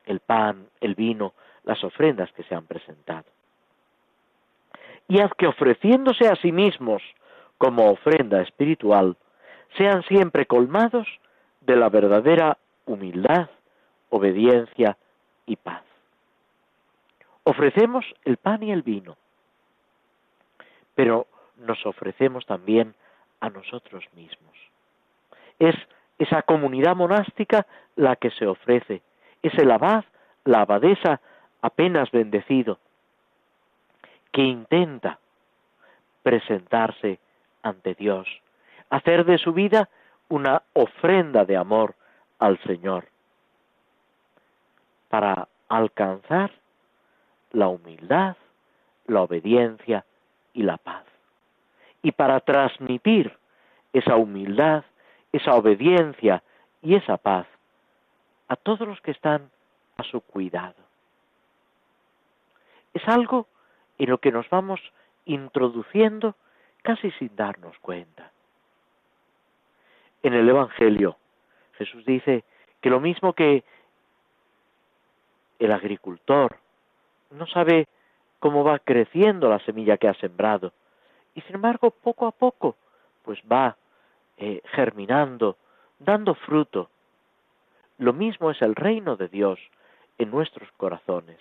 [0.05, 1.33] el pan, el vino,
[1.63, 3.25] las ofrendas que se han presentado.
[5.07, 7.01] Y haz que ofreciéndose a sí mismos
[7.57, 9.17] como ofrenda espiritual,
[9.77, 11.07] sean siempre colmados
[11.61, 13.49] de la verdadera humildad,
[14.09, 14.97] obediencia
[15.45, 15.83] y paz.
[17.43, 19.17] Ofrecemos el pan y el vino,
[20.95, 22.95] pero nos ofrecemos también
[23.39, 24.55] a nosotros mismos.
[25.59, 25.75] Es
[26.17, 29.01] esa comunidad monástica la que se ofrece,
[29.41, 30.05] es el abad,
[30.43, 31.21] la abadesa
[31.61, 32.79] apenas bendecido,
[34.31, 35.19] que intenta
[36.23, 37.19] presentarse
[37.63, 38.27] ante Dios,
[38.89, 39.89] hacer de su vida
[40.29, 41.95] una ofrenda de amor
[42.39, 43.07] al Señor,
[45.09, 46.51] para alcanzar
[47.51, 48.35] la humildad,
[49.07, 50.05] la obediencia
[50.53, 51.03] y la paz.
[52.01, 53.37] Y para transmitir
[53.93, 54.83] esa humildad,
[55.35, 56.43] esa obediencia
[56.81, 57.47] y esa paz
[58.47, 59.49] a todos los que están
[59.97, 60.75] a su cuidado.
[62.93, 63.47] Es algo
[63.97, 64.79] en lo que nos vamos
[65.25, 66.35] introduciendo
[66.83, 68.31] casi sin darnos cuenta.
[70.23, 71.17] En el Evangelio
[71.77, 72.43] Jesús dice
[72.79, 73.63] que lo mismo que
[75.59, 76.57] el agricultor
[77.31, 77.87] no sabe
[78.39, 80.71] cómo va creciendo la semilla que ha sembrado.
[81.33, 82.75] Y sin embargo, poco a poco,
[83.23, 83.75] pues va
[84.37, 85.57] eh, germinando,
[85.99, 86.89] dando fruto.
[87.97, 89.59] Lo mismo es el reino de Dios
[90.17, 91.39] en nuestros corazones.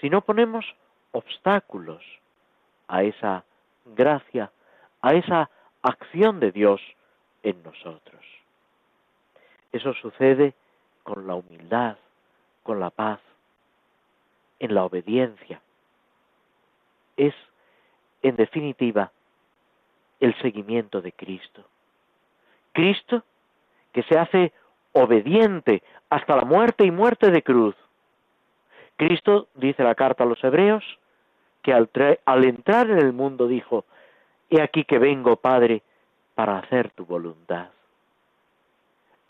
[0.00, 0.64] Si no ponemos
[1.12, 2.02] obstáculos
[2.88, 3.44] a esa
[3.84, 4.50] gracia,
[5.00, 5.50] a esa
[5.82, 6.80] acción de Dios
[7.42, 8.24] en nosotros.
[9.72, 10.54] Eso sucede
[11.02, 11.96] con la humildad,
[12.62, 13.20] con la paz,
[14.58, 15.60] en la obediencia.
[17.16, 17.34] Es,
[18.22, 19.12] en definitiva,
[20.20, 21.64] el seguimiento de Cristo.
[22.76, 23.22] Cristo
[23.94, 24.52] que se hace
[24.92, 27.74] obediente hasta la muerte y muerte de cruz.
[28.96, 30.84] Cristo, dice la carta a los hebreos,
[31.62, 31.88] que al,
[32.44, 33.86] entrar en el mundo dijo,
[34.50, 35.80] He aquí que vengo, Padre,
[36.34, 37.70] para hacer tu voluntad.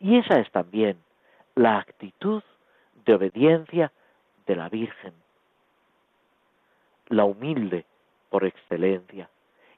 [0.01, 0.99] Y esa es también
[1.55, 2.43] la actitud
[3.05, 3.93] de obediencia
[4.49, 5.15] de la Virgen,
[7.11, 7.85] la humilde
[8.29, 9.31] por excelencia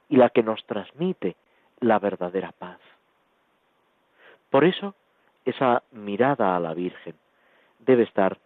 [0.09, 1.37] y la que nos transmite
[1.81, 2.79] la verdadera paz.
[4.51, 4.95] Por eso,
[5.45, 7.15] esa mirada a la Virgen
[7.79, 8.39] debe estar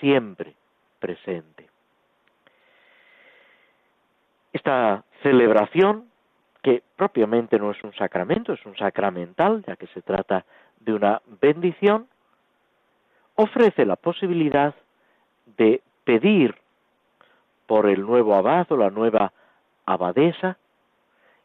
[0.00, 0.54] siempre
[0.98, 1.68] presente.
[4.52, 6.08] Esta celebración,
[6.62, 10.44] que propiamente no es un sacramento, es un sacramental, ya que se trata
[10.80, 12.08] de una bendición,
[13.36, 14.74] ofrece la posibilidad
[15.56, 16.54] de pedir
[17.66, 19.32] por el nuevo abad o la nueva
[19.84, 20.56] abadesa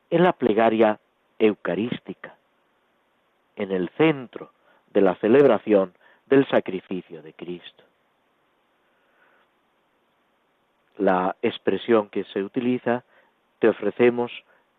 [0.09, 0.99] en la plegaria
[1.39, 2.35] eucarística,
[3.61, 4.51] en el centro
[4.91, 5.93] de la celebración
[6.25, 7.83] del sacrificio de Cristo.
[10.97, 13.03] La expresión que se utiliza,
[13.59, 14.31] te ofrecemos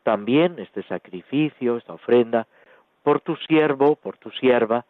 [0.02, 2.46] también este sacrificio, esta ofrenda,
[3.04, 4.84] por tu siervo, por tu sierva,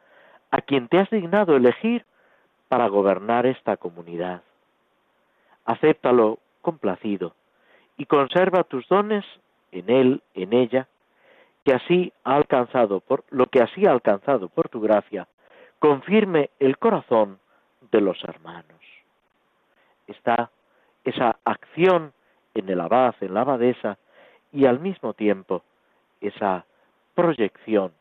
[0.50, 2.04] a quien te has dignado elegir
[2.68, 4.42] para gobernar esta comunidad.
[5.66, 7.34] Acéptalo complacido
[7.98, 9.24] y conserva tus dones
[9.70, 10.88] en él, en ella,
[11.64, 15.28] que así ha alcanzado por lo que así ha alcanzado por tu gracia,
[15.78, 17.38] confirme el corazón
[17.90, 18.80] de los hermanos.
[20.06, 20.50] Está
[21.04, 22.12] esa acción
[22.54, 23.98] en el abad, en la abadesa,
[24.52, 25.62] y al mismo tiempo
[26.20, 26.66] esa
[27.14, 27.92] proyección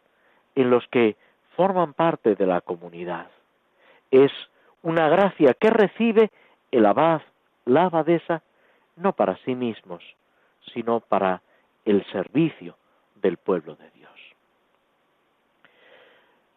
[0.55, 1.15] en los que
[1.55, 3.29] forman parte de la comunidad.
[4.09, 4.31] Es
[4.81, 6.31] una gracia que recibe
[6.71, 7.21] el abad,
[7.65, 8.41] la abadesa,
[8.95, 10.03] no para sí mismos,
[10.73, 11.41] sino para
[11.85, 12.75] el servicio
[13.21, 14.11] del pueblo de Dios.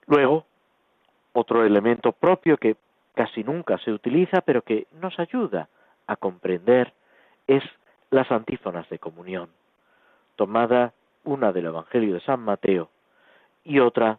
[0.06, 0.46] Luego,
[1.32, 2.76] otro elemento propio que
[3.14, 5.68] casi nunca se utiliza, pero que nos ayuda
[6.06, 6.92] a comprender,
[7.46, 7.62] es
[8.10, 9.50] las antífonas de comunión,
[10.36, 10.92] tomada
[11.24, 12.90] una del Evangelio de San Mateo
[13.64, 14.18] y otra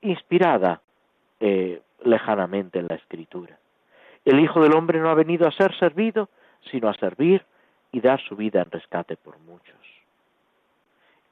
[0.00, 0.80] inspirada
[1.40, 3.58] eh, lejanamente en la Escritura.
[4.24, 6.28] El Hijo del Hombre no ha venido a ser servido,
[6.70, 7.44] sino a servir
[7.90, 9.81] y dar su vida en rescate por muchos.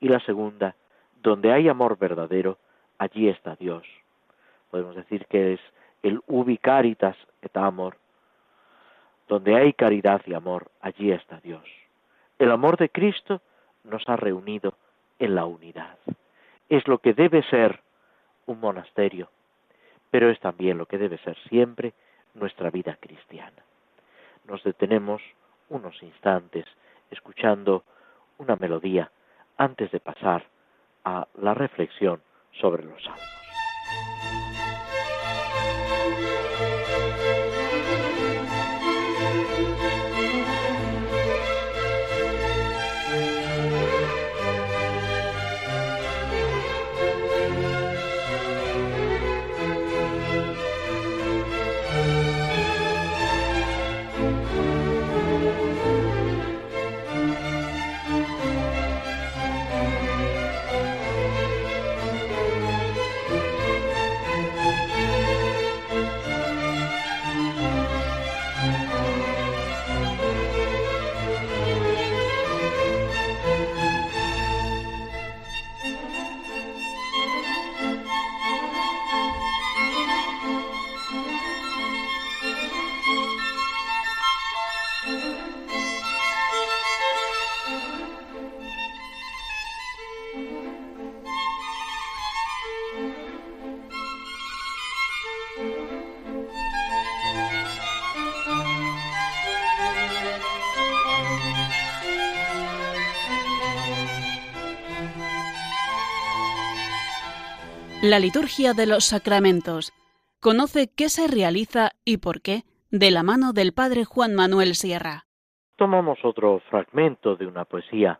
[0.01, 0.75] Y la segunda,
[1.23, 2.59] donde hay amor verdadero,
[2.99, 3.87] allí está Dios.
[4.71, 5.61] Podemos decir que es
[6.03, 7.97] el ubi caritas et amor.
[9.29, 11.65] Donde hay caridad y amor, allí está Dios.
[12.39, 13.43] El amor de Cristo
[13.85, 14.75] nos ha reunido
[15.19, 15.99] en la unidad.
[16.69, 17.81] Es lo que debe ser
[18.47, 19.29] un monasterio,
[20.11, 21.93] pero es también lo que debe ser siempre
[22.35, 23.63] nuestra vida cristiana.
[24.45, 25.23] Nos detenemos
[25.69, 26.65] unos instantes
[27.11, 27.85] escuchando
[28.39, 29.11] una melodía
[29.61, 30.47] antes de pasar
[31.05, 32.23] a la reflexión
[32.61, 33.50] sobre los salmos.
[108.11, 109.93] La liturgia de los sacramentos.
[110.41, 115.27] Conoce qué se realiza y por qué de la mano del Padre Juan Manuel Sierra.
[115.77, 118.19] Tomamos otro fragmento de una poesía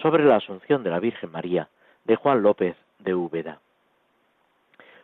[0.00, 1.68] sobre la Asunción de la Virgen María
[2.06, 3.60] de Juan López de Úbeda.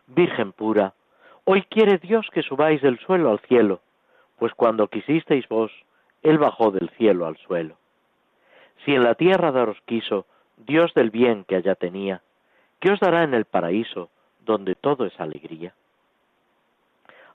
[0.07, 0.95] Virgen pura,
[1.43, 3.81] hoy quiere Dios que subáis del suelo al cielo,
[4.39, 5.71] pues cuando quisisteis vos,
[6.23, 7.77] Él bajó del cielo al suelo.
[8.83, 10.25] Si en la tierra daros quiso,
[10.57, 12.23] Dios del bien que allá tenía,
[12.79, 14.09] ¿qué os dará en el paraíso,
[14.45, 15.73] donde todo es alegría?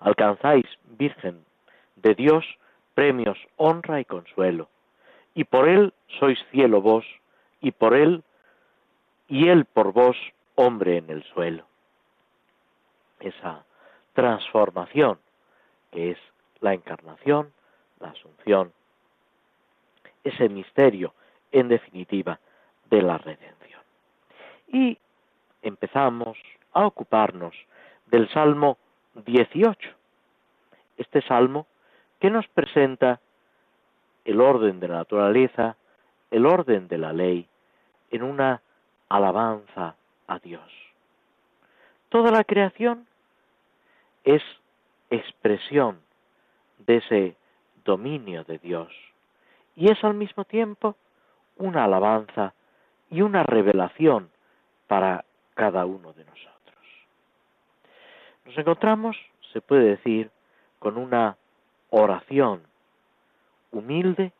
[0.00, 1.44] alcanzáis, Virgen
[1.96, 2.44] de Dios,
[2.94, 4.68] premios, honra y consuelo.
[5.34, 7.04] Y por él sois cielo vos,
[7.60, 8.22] y por él,
[9.28, 10.16] y él por vos,
[10.54, 11.64] hombre en el suelo.
[13.20, 13.64] Esa
[14.14, 15.18] transformación
[15.92, 16.18] que es
[16.60, 17.52] la encarnación,
[18.00, 18.72] la asunción,
[20.24, 21.14] ese misterio,
[21.52, 22.38] en definitiva,
[22.90, 23.80] de la redención.
[24.68, 24.98] Y
[25.62, 26.36] empezamos
[26.72, 27.54] a ocuparnos
[28.06, 28.78] del Salmo
[29.26, 29.90] 18.
[30.96, 31.66] Este salmo
[32.20, 33.20] que nos presenta
[34.24, 35.76] el orden de la naturaleza,
[36.30, 37.48] el orden de la ley,
[38.10, 38.60] en una
[39.08, 39.94] alabanza
[40.26, 40.70] a Dios.
[42.08, 43.06] Toda la creación
[44.24, 44.42] es
[45.10, 46.00] expresión
[46.78, 47.36] de ese
[47.84, 48.92] dominio de Dios
[49.76, 50.96] y es al mismo tiempo
[51.56, 52.54] una alabanza
[53.10, 54.30] y una revelación
[54.86, 56.57] para cada uno de nosotros.
[58.48, 59.14] Nos encontramos,
[59.52, 60.30] se puede decir,
[60.78, 61.36] con una
[61.90, 62.62] oración
[63.72, 64.32] humilde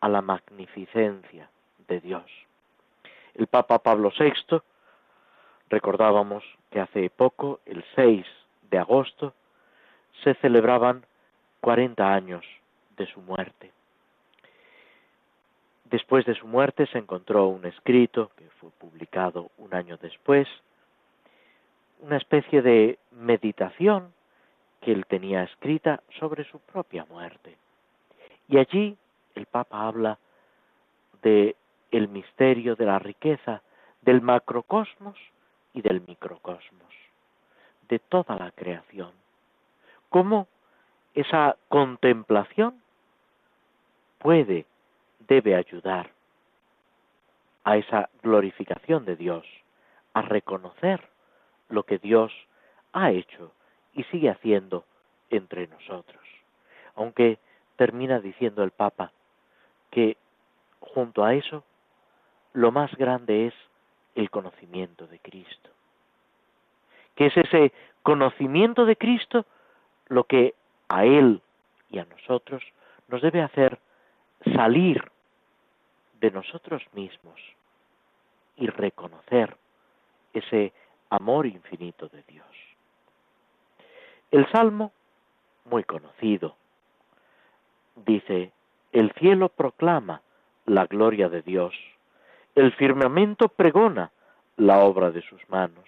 [0.00, 1.48] a la magnificencia
[1.86, 2.24] de Dios.
[3.34, 4.60] El Papa Pablo VI,
[5.68, 8.26] recordábamos que hace poco, el 6
[8.68, 9.32] de agosto,
[10.24, 11.06] se celebraban
[11.60, 12.44] 40 años
[12.96, 13.70] de su muerte.
[15.84, 20.48] Después de su muerte se encontró un escrito que fue publicado un año después,
[22.00, 24.12] una especie de meditación
[24.80, 27.56] que él tenía escrita sobre su propia muerte.
[28.48, 28.96] Y allí
[29.34, 30.18] el Papa habla
[31.22, 31.56] de
[31.90, 33.62] el misterio de la riqueza
[34.02, 35.16] del macrocosmos
[35.74, 36.94] y del microcosmos,
[37.88, 39.12] de toda la creación.
[40.08, 40.48] Cómo
[41.14, 42.82] esa contemplación
[44.18, 44.66] puede,
[45.28, 46.10] debe ayudar
[47.64, 49.46] a esa glorificación de Dios,
[50.14, 51.09] a reconocer
[51.70, 52.32] lo que Dios
[52.92, 53.52] ha hecho
[53.94, 54.84] y sigue haciendo
[55.30, 56.22] entre nosotros.
[56.94, 57.38] Aunque
[57.76, 59.12] termina diciendo el Papa
[59.90, 60.16] que
[60.80, 61.64] junto a eso
[62.52, 63.54] lo más grande es
[64.14, 65.70] el conocimiento de Cristo.
[67.14, 69.46] Que es ese conocimiento de Cristo
[70.08, 70.54] lo que
[70.88, 71.40] a Él
[71.90, 72.62] y a nosotros
[73.08, 73.78] nos debe hacer
[74.54, 75.10] salir
[76.20, 77.40] de nosotros mismos
[78.56, 79.56] y reconocer
[80.32, 80.72] ese
[81.10, 82.46] amor infinito de Dios.
[84.30, 84.92] El Salmo,
[85.64, 86.56] muy conocido,
[87.96, 88.52] dice,
[88.92, 90.22] el cielo proclama
[90.66, 91.74] la gloria de Dios,
[92.54, 94.12] el firmamento pregona
[94.56, 95.84] la obra de sus manos,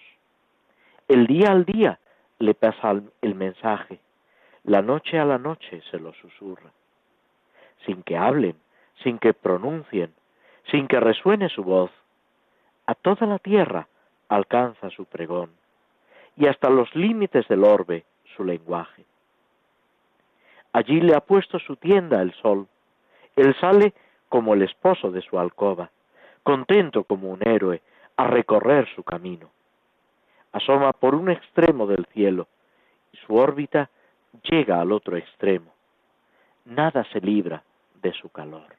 [1.09, 1.99] el día al día
[2.39, 4.01] le pasa el mensaje,
[4.65, 6.73] la noche a la noche se lo susurra,
[7.87, 8.57] sin que hablen,
[9.03, 10.13] sin que pronuncien,
[10.71, 11.91] sin que resuene su voz,
[12.87, 13.87] a toda la tierra
[14.35, 15.51] alcanza su pregón,
[16.37, 18.05] y hasta los límites del orbe
[18.35, 19.05] su lenguaje.
[20.73, 22.67] Allí le ha puesto su tienda el sol.
[23.37, 23.93] Él sale
[24.31, 25.91] como el esposo de su alcoba,
[26.43, 27.83] contento como un héroe
[28.17, 29.51] a recorrer su camino.
[30.53, 32.49] Asoma por un extremo del cielo
[33.13, 33.91] y su órbita
[34.51, 35.75] llega al otro extremo.
[36.65, 37.63] Nada se libra
[38.01, 38.77] de su calor.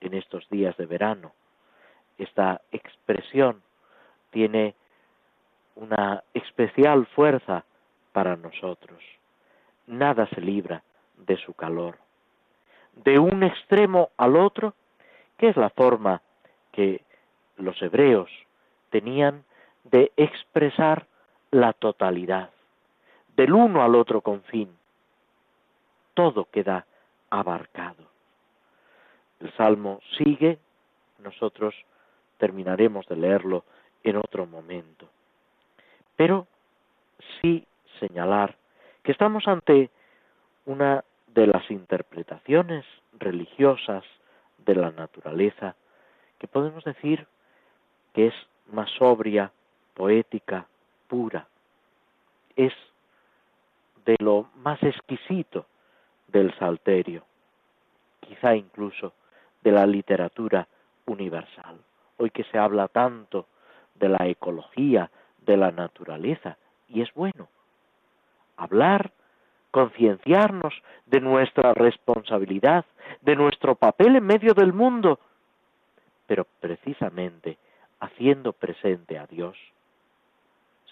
[0.00, 1.32] En estos días de verano,
[2.18, 3.62] esta expresión
[4.30, 4.74] tiene
[5.76, 7.64] una especial fuerza
[8.12, 9.02] para nosotros.
[9.86, 10.82] Nada se libra
[11.16, 11.98] de su calor.
[12.94, 14.74] De un extremo al otro,
[15.38, 16.22] que es la forma
[16.72, 17.02] que
[17.56, 18.30] los hebreos
[18.90, 19.44] tenían
[19.84, 21.06] de expresar
[21.50, 22.50] la totalidad,
[23.36, 24.70] del uno al otro confín.
[26.14, 26.86] Todo queda
[27.30, 28.04] abarcado.
[29.40, 30.58] El Salmo sigue,
[31.18, 31.74] nosotros
[32.38, 33.64] terminaremos de leerlo
[34.04, 35.08] en otro momento.
[36.16, 36.46] Pero
[37.40, 37.66] sí
[37.98, 38.56] señalar
[39.02, 39.90] que estamos ante
[40.66, 42.84] una de las interpretaciones
[43.18, 44.04] religiosas
[44.58, 45.74] de la naturaleza
[46.38, 47.26] que podemos decir
[48.12, 48.34] que es
[48.72, 49.52] más sobria,
[49.94, 50.66] poética,
[51.08, 51.46] pura.
[52.56, 52.72] Es
[54.04, 55.66] de lo más exquisito
[56.28, 57.24] del salterio,
[58.20, 59.12] quizá incluso
[59.62, 60.66] de la literatura
[61.06, 61.78] universal.
[62.16, 63.46] Hoy que se habla tanto
[64.00, 65.10] de la ecología,
[65.46, 66.56] de la naturaleza,
[66.88, 67.48] y es bueno
[68.56, 69.12] hablar,
[69.70, 70.74] concienciarnos
[71.06, 72.84] de nuestra responsabilidad,
[73.22, 75.20] de nuestro papel en medio del mundo,
[76.26, 77.56] pero precisamente
[78.00, 79.56] haciendo presente a Dios,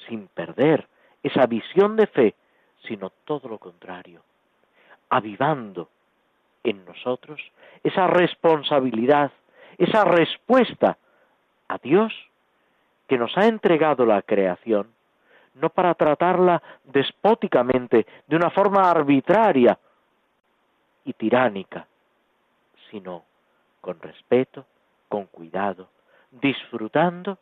[0.06, 0.86] sin perder
[1.22, 2.34] esa visión de fe,
[2.86, 4.22] sino todo lo contrario,
[5.10, 5.88] avivando
[6.62, 7.40] en nosotros
[7.82, 9.32] esa responsabilidad,
[9.76, 10.96] esa respuesta
[11.68, 12.12] a Dios
[13.08, 14.92] que nos ha entregado la creación
[15.60, 19.78] no para tratarla despóticamente, de una forma arbitraria
[21.04, 21.86] y tiránica,
[22.90, 23.24] sino
[23.80, 24.66] con respeto,
[25.08, 25.88] con cuidado,
[26.30, 27.38] disfrutando,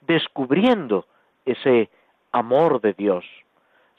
[0.00, 1.06] descubriendo
[1.44, 1.90] ese
[2.32, 3.24] amor de Dios.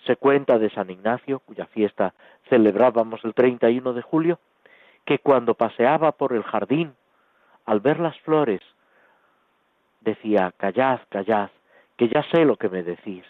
[0.05, 2.13] Se cuenta de San Ignacio, cuya fiesta
[2.49, 4.39] celebrábamos el 31 de julio,
[5.05, 6.95] que cuando paseaba por el jardín,
[7.65, 8.61] al ver las flores,
[10.01, 11.49] decía, callad, callad,
[11.97, 13.23] que ya sé lo que me decís,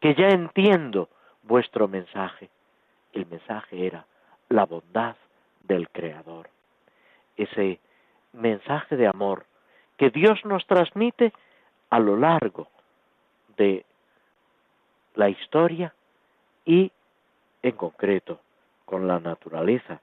[0.00, 1.08] que ya entiendo
[1.42, 2.50] vuestro mensaje.
[3.12, 4.06] El mensaje era
[4.48, 5.16] la bondad
[5.62, 6.48] del Creador.
[7.36, 7.78] Ese
[8.32, 9.46] mensaje de amor
[9.96, 11.32] que Dios nos transmite
[11.90, 12.68] a lo largo
[13.56, 13.84] de
[15.14, 15.94] la historia
[16.64, 16.90] y
[17.62, 18.40] en concreto
[18.84, 20.00] con la naturaleza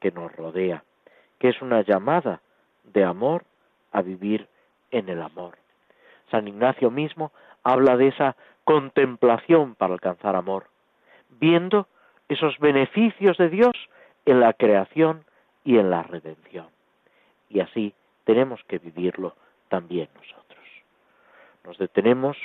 [0.00, 0.82] que nos rodea,
[1.38, 2.40] que es una llamada
[2.84, 3.44] de amor
[3.92, 4.48] a vivir
[4.90, 5.56] en el amor.
[6.34, 7.30] San Ignacio mismo
[7.62, 10.66] habla de esa contemplación para alcanzar amor,
[11.30, 11.86] viendo
[12.28, 13.72] esos beneficios de Dios
[14.26, 15.24] en la creación
[15.62, 16.66] y en la redención.
[17.48, 19.36] Y así tenemos que vivirlo
[19.68, 20.64] también nosotros.
[21.62, 22.36] Nos detenemos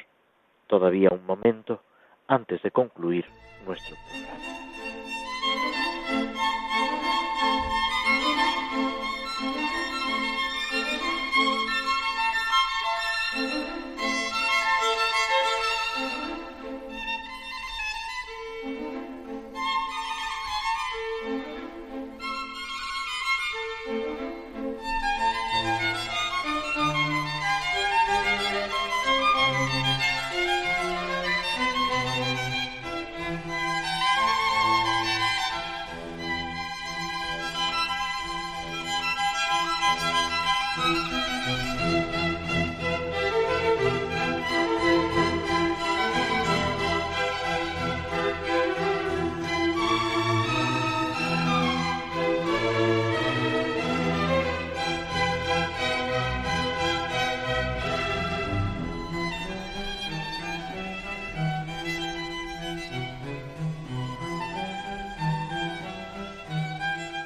[0.67, 1.81] todavía un momento
[2.27, 3.25] antes de concluir
[3.65, 4.48] nuestro programa.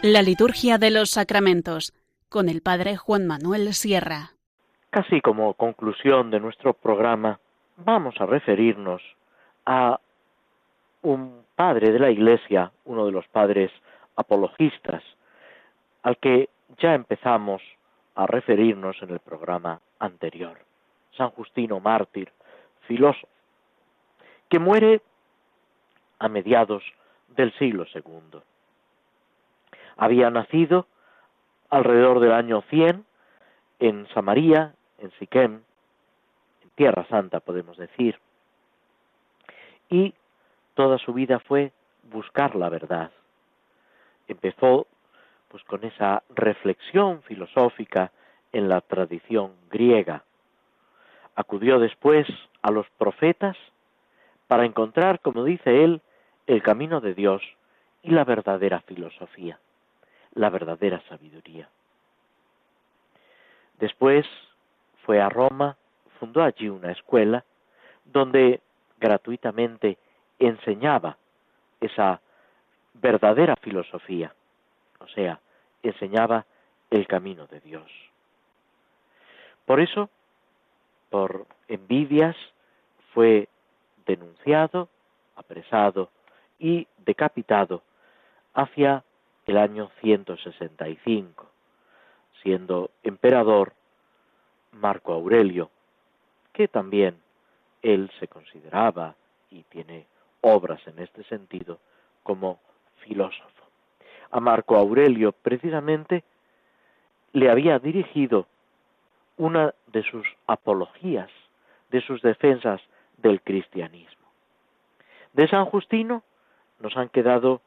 [0.05, 1.93] La liturgia de los sacramentos
[2.27, 4.31] con el Padre Juan Manuel Sierra.
[4.89, 7.39] Casi como conclusión de nuestro programa,
[7.77, 9.01] vamos a referirnos
[9.65, 9.97] a
[11.03, 13.71] un padre de la Iglesia, uno de los padres
[14.17, 15.01] apologistas,
[16.01, 16.49] al que
[16.79, 17.61] ya empezamos
[18.15, 20.57] a referirnos en el programa anterior,
[21.15, 22.29] San Justino Mártir,
[22.89, 23.29] filósofo,
[24.49, 25.01] que muere
[26.19, 26.83] a mediados
[27.37, 28.43] del siglo segundo
[29.97, 30.87] había nacido
[31.69, 33.05] alrededor del año 100
[33.79, 35.61] en Samaria, en Siquem,
[36.63, 38.19] en Tierra Santa podemos decir,
[39.89, 40.13] y
[40.75, 41.71] toda su vida fue
[42.03, 43.11] buscar la verdad.
[44.27, 44.87] Empezó
[45.49, 48.11] pues con esa reflexión filosófica
[48.51, 50.23] en la tradición griega.
[51.35, 52.27] Acudió después
[52.61, 53.57] a los profetas
[54.47, 56.01] para encontrar, como dice él,
[56.47, 57.41] el camino de Dios
[58.01, 59.59] y la verdadera filosofía
[60.35, 61.69] la verdadera sabiduría.
[63.79, 64.25] Después
[65.05, 65.77] fue a Roma,
[66.19, 67.43] fundó allí una escuela
[68.05, 68.61] donde
[68.99, 69.97] gratuitamente
[70.39, 71.17] enseñaba
[71.81, 72.21] esa
[72.93, 74.33] verdadera filosofía,
[74.99, 75.39] o sea,
[75.81, 76.45] enseñaba
[76.89, 77.91] el camino de Dios.
[79.65, 80.09] Por eso,
[81.09, 82.35] por envidias,
[83.13, 83.47] fue
[84.05, 84.89] denunciado,
[85.35, 86.09] apresado
[86.59, 87.83] y decapitado
[88.53, 89.03] hacia
[89.45, 91.49] el año 165,
[92.41, 93.73] siendo emperador
[94.71, 95.69] Marco Aurelio,
[96.51, 97.17] que también
[97.81, 99.15] él se consideraba
[99.49, 100.05] y tiene
[100.41, 101.79] obras en este sentido
[102.23, 102.59] como
[102.97, 103.49] filósofo.
[104.31, 106.23] A Marco Aurelio precisamente
[107.33, 108.47] le había dirigido
[109.37, 111.29] una de sus apologías,
[111.91, 112.81] de sus defensas
[113.17, 114.27] del cristianismo.
[115.33, 116.23] De San Justino
[116.79, 117.61] nos han quedado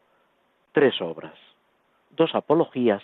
[0.72, 1.35] tres obras
[2.17, 3.03] dos apologías,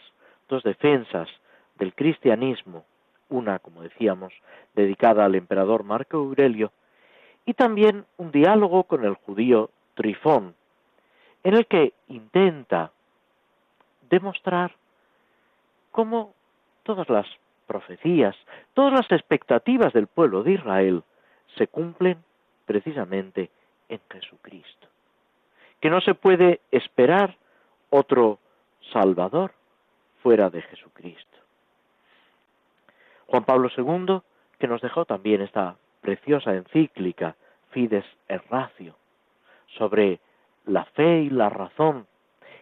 [0.49, 1.29] dos defensas
[1.77, 2.85] del cristianismo,
[3.29, 4.33] una, como decíamos,
[4.75, 6.73] dedicada al emperador Marco Aurelio,
[7.45, 10.55] y también un diálogo con el judío Trifón,
[11.45, 12.93] en el que intenta
[14.09, 14.73] demostrar
[15.91, 16.35] cómo
[16.83, 17.27] todas las
[17.67, 18.37] profecías,
[18.75, 21.03] todas las expectativas del pueblo de Israel
[21.57, 22.19] se cumplen
[22.67, 23.51] precisamente
[23.89, 24.89] en Jesucristo.
[25.81, 27.37] Que no se puede esperar
[27.91, 28.39] otro
[28.93, 29.53] Salvador
[30.23, 31.39] fuera de Jesucristo.
[33.27, 34.21] Juan Pablo II,
[34.59, 37.37] que nos dejó también esta preciosa encíclica
[37.71, 38.95] fides et ratio,
[39.79, 40.21] sobre
[40.67, 42.07] la fe y la razón,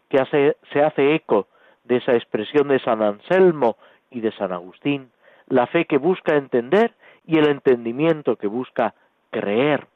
[0.09, 1.49] que se hace eco
[1.85, 3.77] de esa expresión de San Anselmo
[4.11, 5.11] y de San Agustín,
[5.49, 6.95] la fe que busca entender
[7.27, 8.95] y el entendimiento que busca
[9.31, 9.87] creer,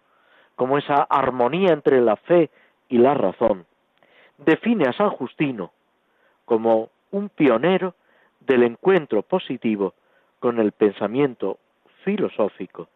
[0.56, 2.50] como esa armonía entre la fe
[2.88, 3.66] y la razón,
[4.38, 5.72] define a San Justino
[6.44, 7.94] como un pionero
[8.40, 9.94] del encuentro positivo
[10.38, 11.58] con el pensamiento
[12.04, 12.88] filosófico,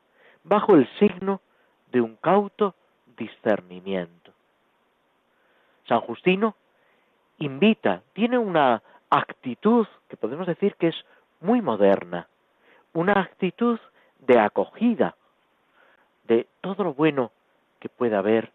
[0.44, 1.40] bajo el signo
[1.90, 2.74] de un cauto
[3.16, 4.32] discernimiento.
[5.86, 6.54] San Justino
[7.38, 11.04] invita, tiene una actitud que podemos decir que es
[11.40, 12.28] muy moderna,
[12.92, 13.78] una actitud
[14.18, 15.14] de acogida
[16.26, 17.30] de todo lo bueno
[17.80, 18.52] que pueda haber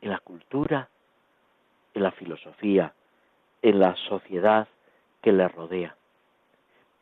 [0.00, 0.88] en la cultura,
[1.94, 2.92] en la filosofía,
[3.66, 4.68] en la sociedad
[5.20, 5.96] que le rodea,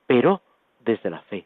[0.06, 0.40] pero
[0.80, 1.44] desde la fe.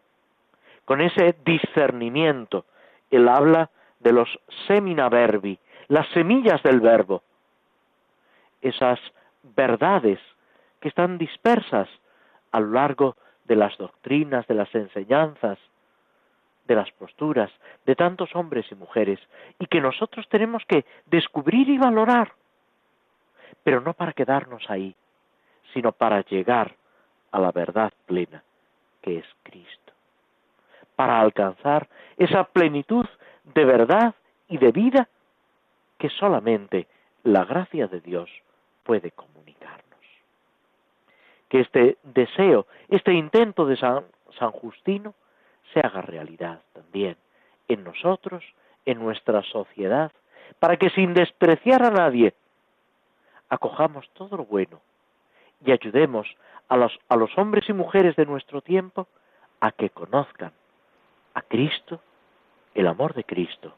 [0.85, 2.66] Con ese discernimiento,
[3.11, 4.29] él habla de los
[4.69, 5.59] semina verbi,
[5.89, 7.25] las semillas del verbo,
[8.62, 9.01] esas
[9.57, 10.21] verdades
[10.79, 11.89] que están dispersas
[12.53, 13.16] a lo largo
[13.47, 15.59] de las doctrinas, de las enseñanzas,
[16.69, 17.51] de las posturas
[17.87, 19.19] de tantos hombres y mujeres,
[19.59, 22.35] y que nosotros tenemos que descubrir y valorar,
[23.64, 24.95] pero no para quedarnos ahí,
[25.73, 26.75] sino para llegar
[27.31, 28.43] a la verdad plena,
[29.03, 29.93] que es Cristo,
[30.97, 33.07] para alcanzar esa plenitud
[33.55, 34.14] de verdad
[34.49, 35.09] y de vida
[35.99, 36.87] que solamente
[37.25, 38.31] la gracia de Dios
[38.85, 39.85] puede comunicarnos.
[41.49, 44.05] Que este deseo, este intento de San,
[44.39, 45.14] San Justino,
[45.73, 47.16] se haga realidad también
[47.69, 48.43] en nosotros,
[48.87, 50.12] en nuestra sociedad,
[50.59, 52.33] para que sin despreciar a nadie,
[53.51, 54.81] acojamos todo lo bueno
[55.64, 56.26] y ayudemos
[56.68, 59.09] a los, a los hombres y mujeres de nuestro tiempo
[59.61, 60.52] a que conozcan
[61.34, 62.00] a Cristo,
[62.74, 63.74] el amor de Cristo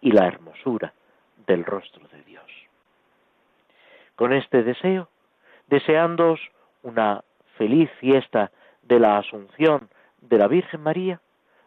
[0.00, 0.92] y la hermosura
[1.46, 2.44] del rostro de Dios.
[4.14, 5.08] Con este deseo,
[5.66, 6.40] deseándoos
[6.82, 7.22] una
[7.56, 8.50] feliz fiesta
[8.82, 9.88] de la Asunción
[10.20, 11.20] de la Virgen María,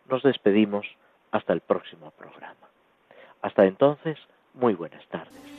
[0.09, 0.85] nos despedimos
[1.31, 2.55] hasta el próximo programa.
[3.41, 4.17] Hasta entonces,
[4.53, 5.58] muy buenas tardes.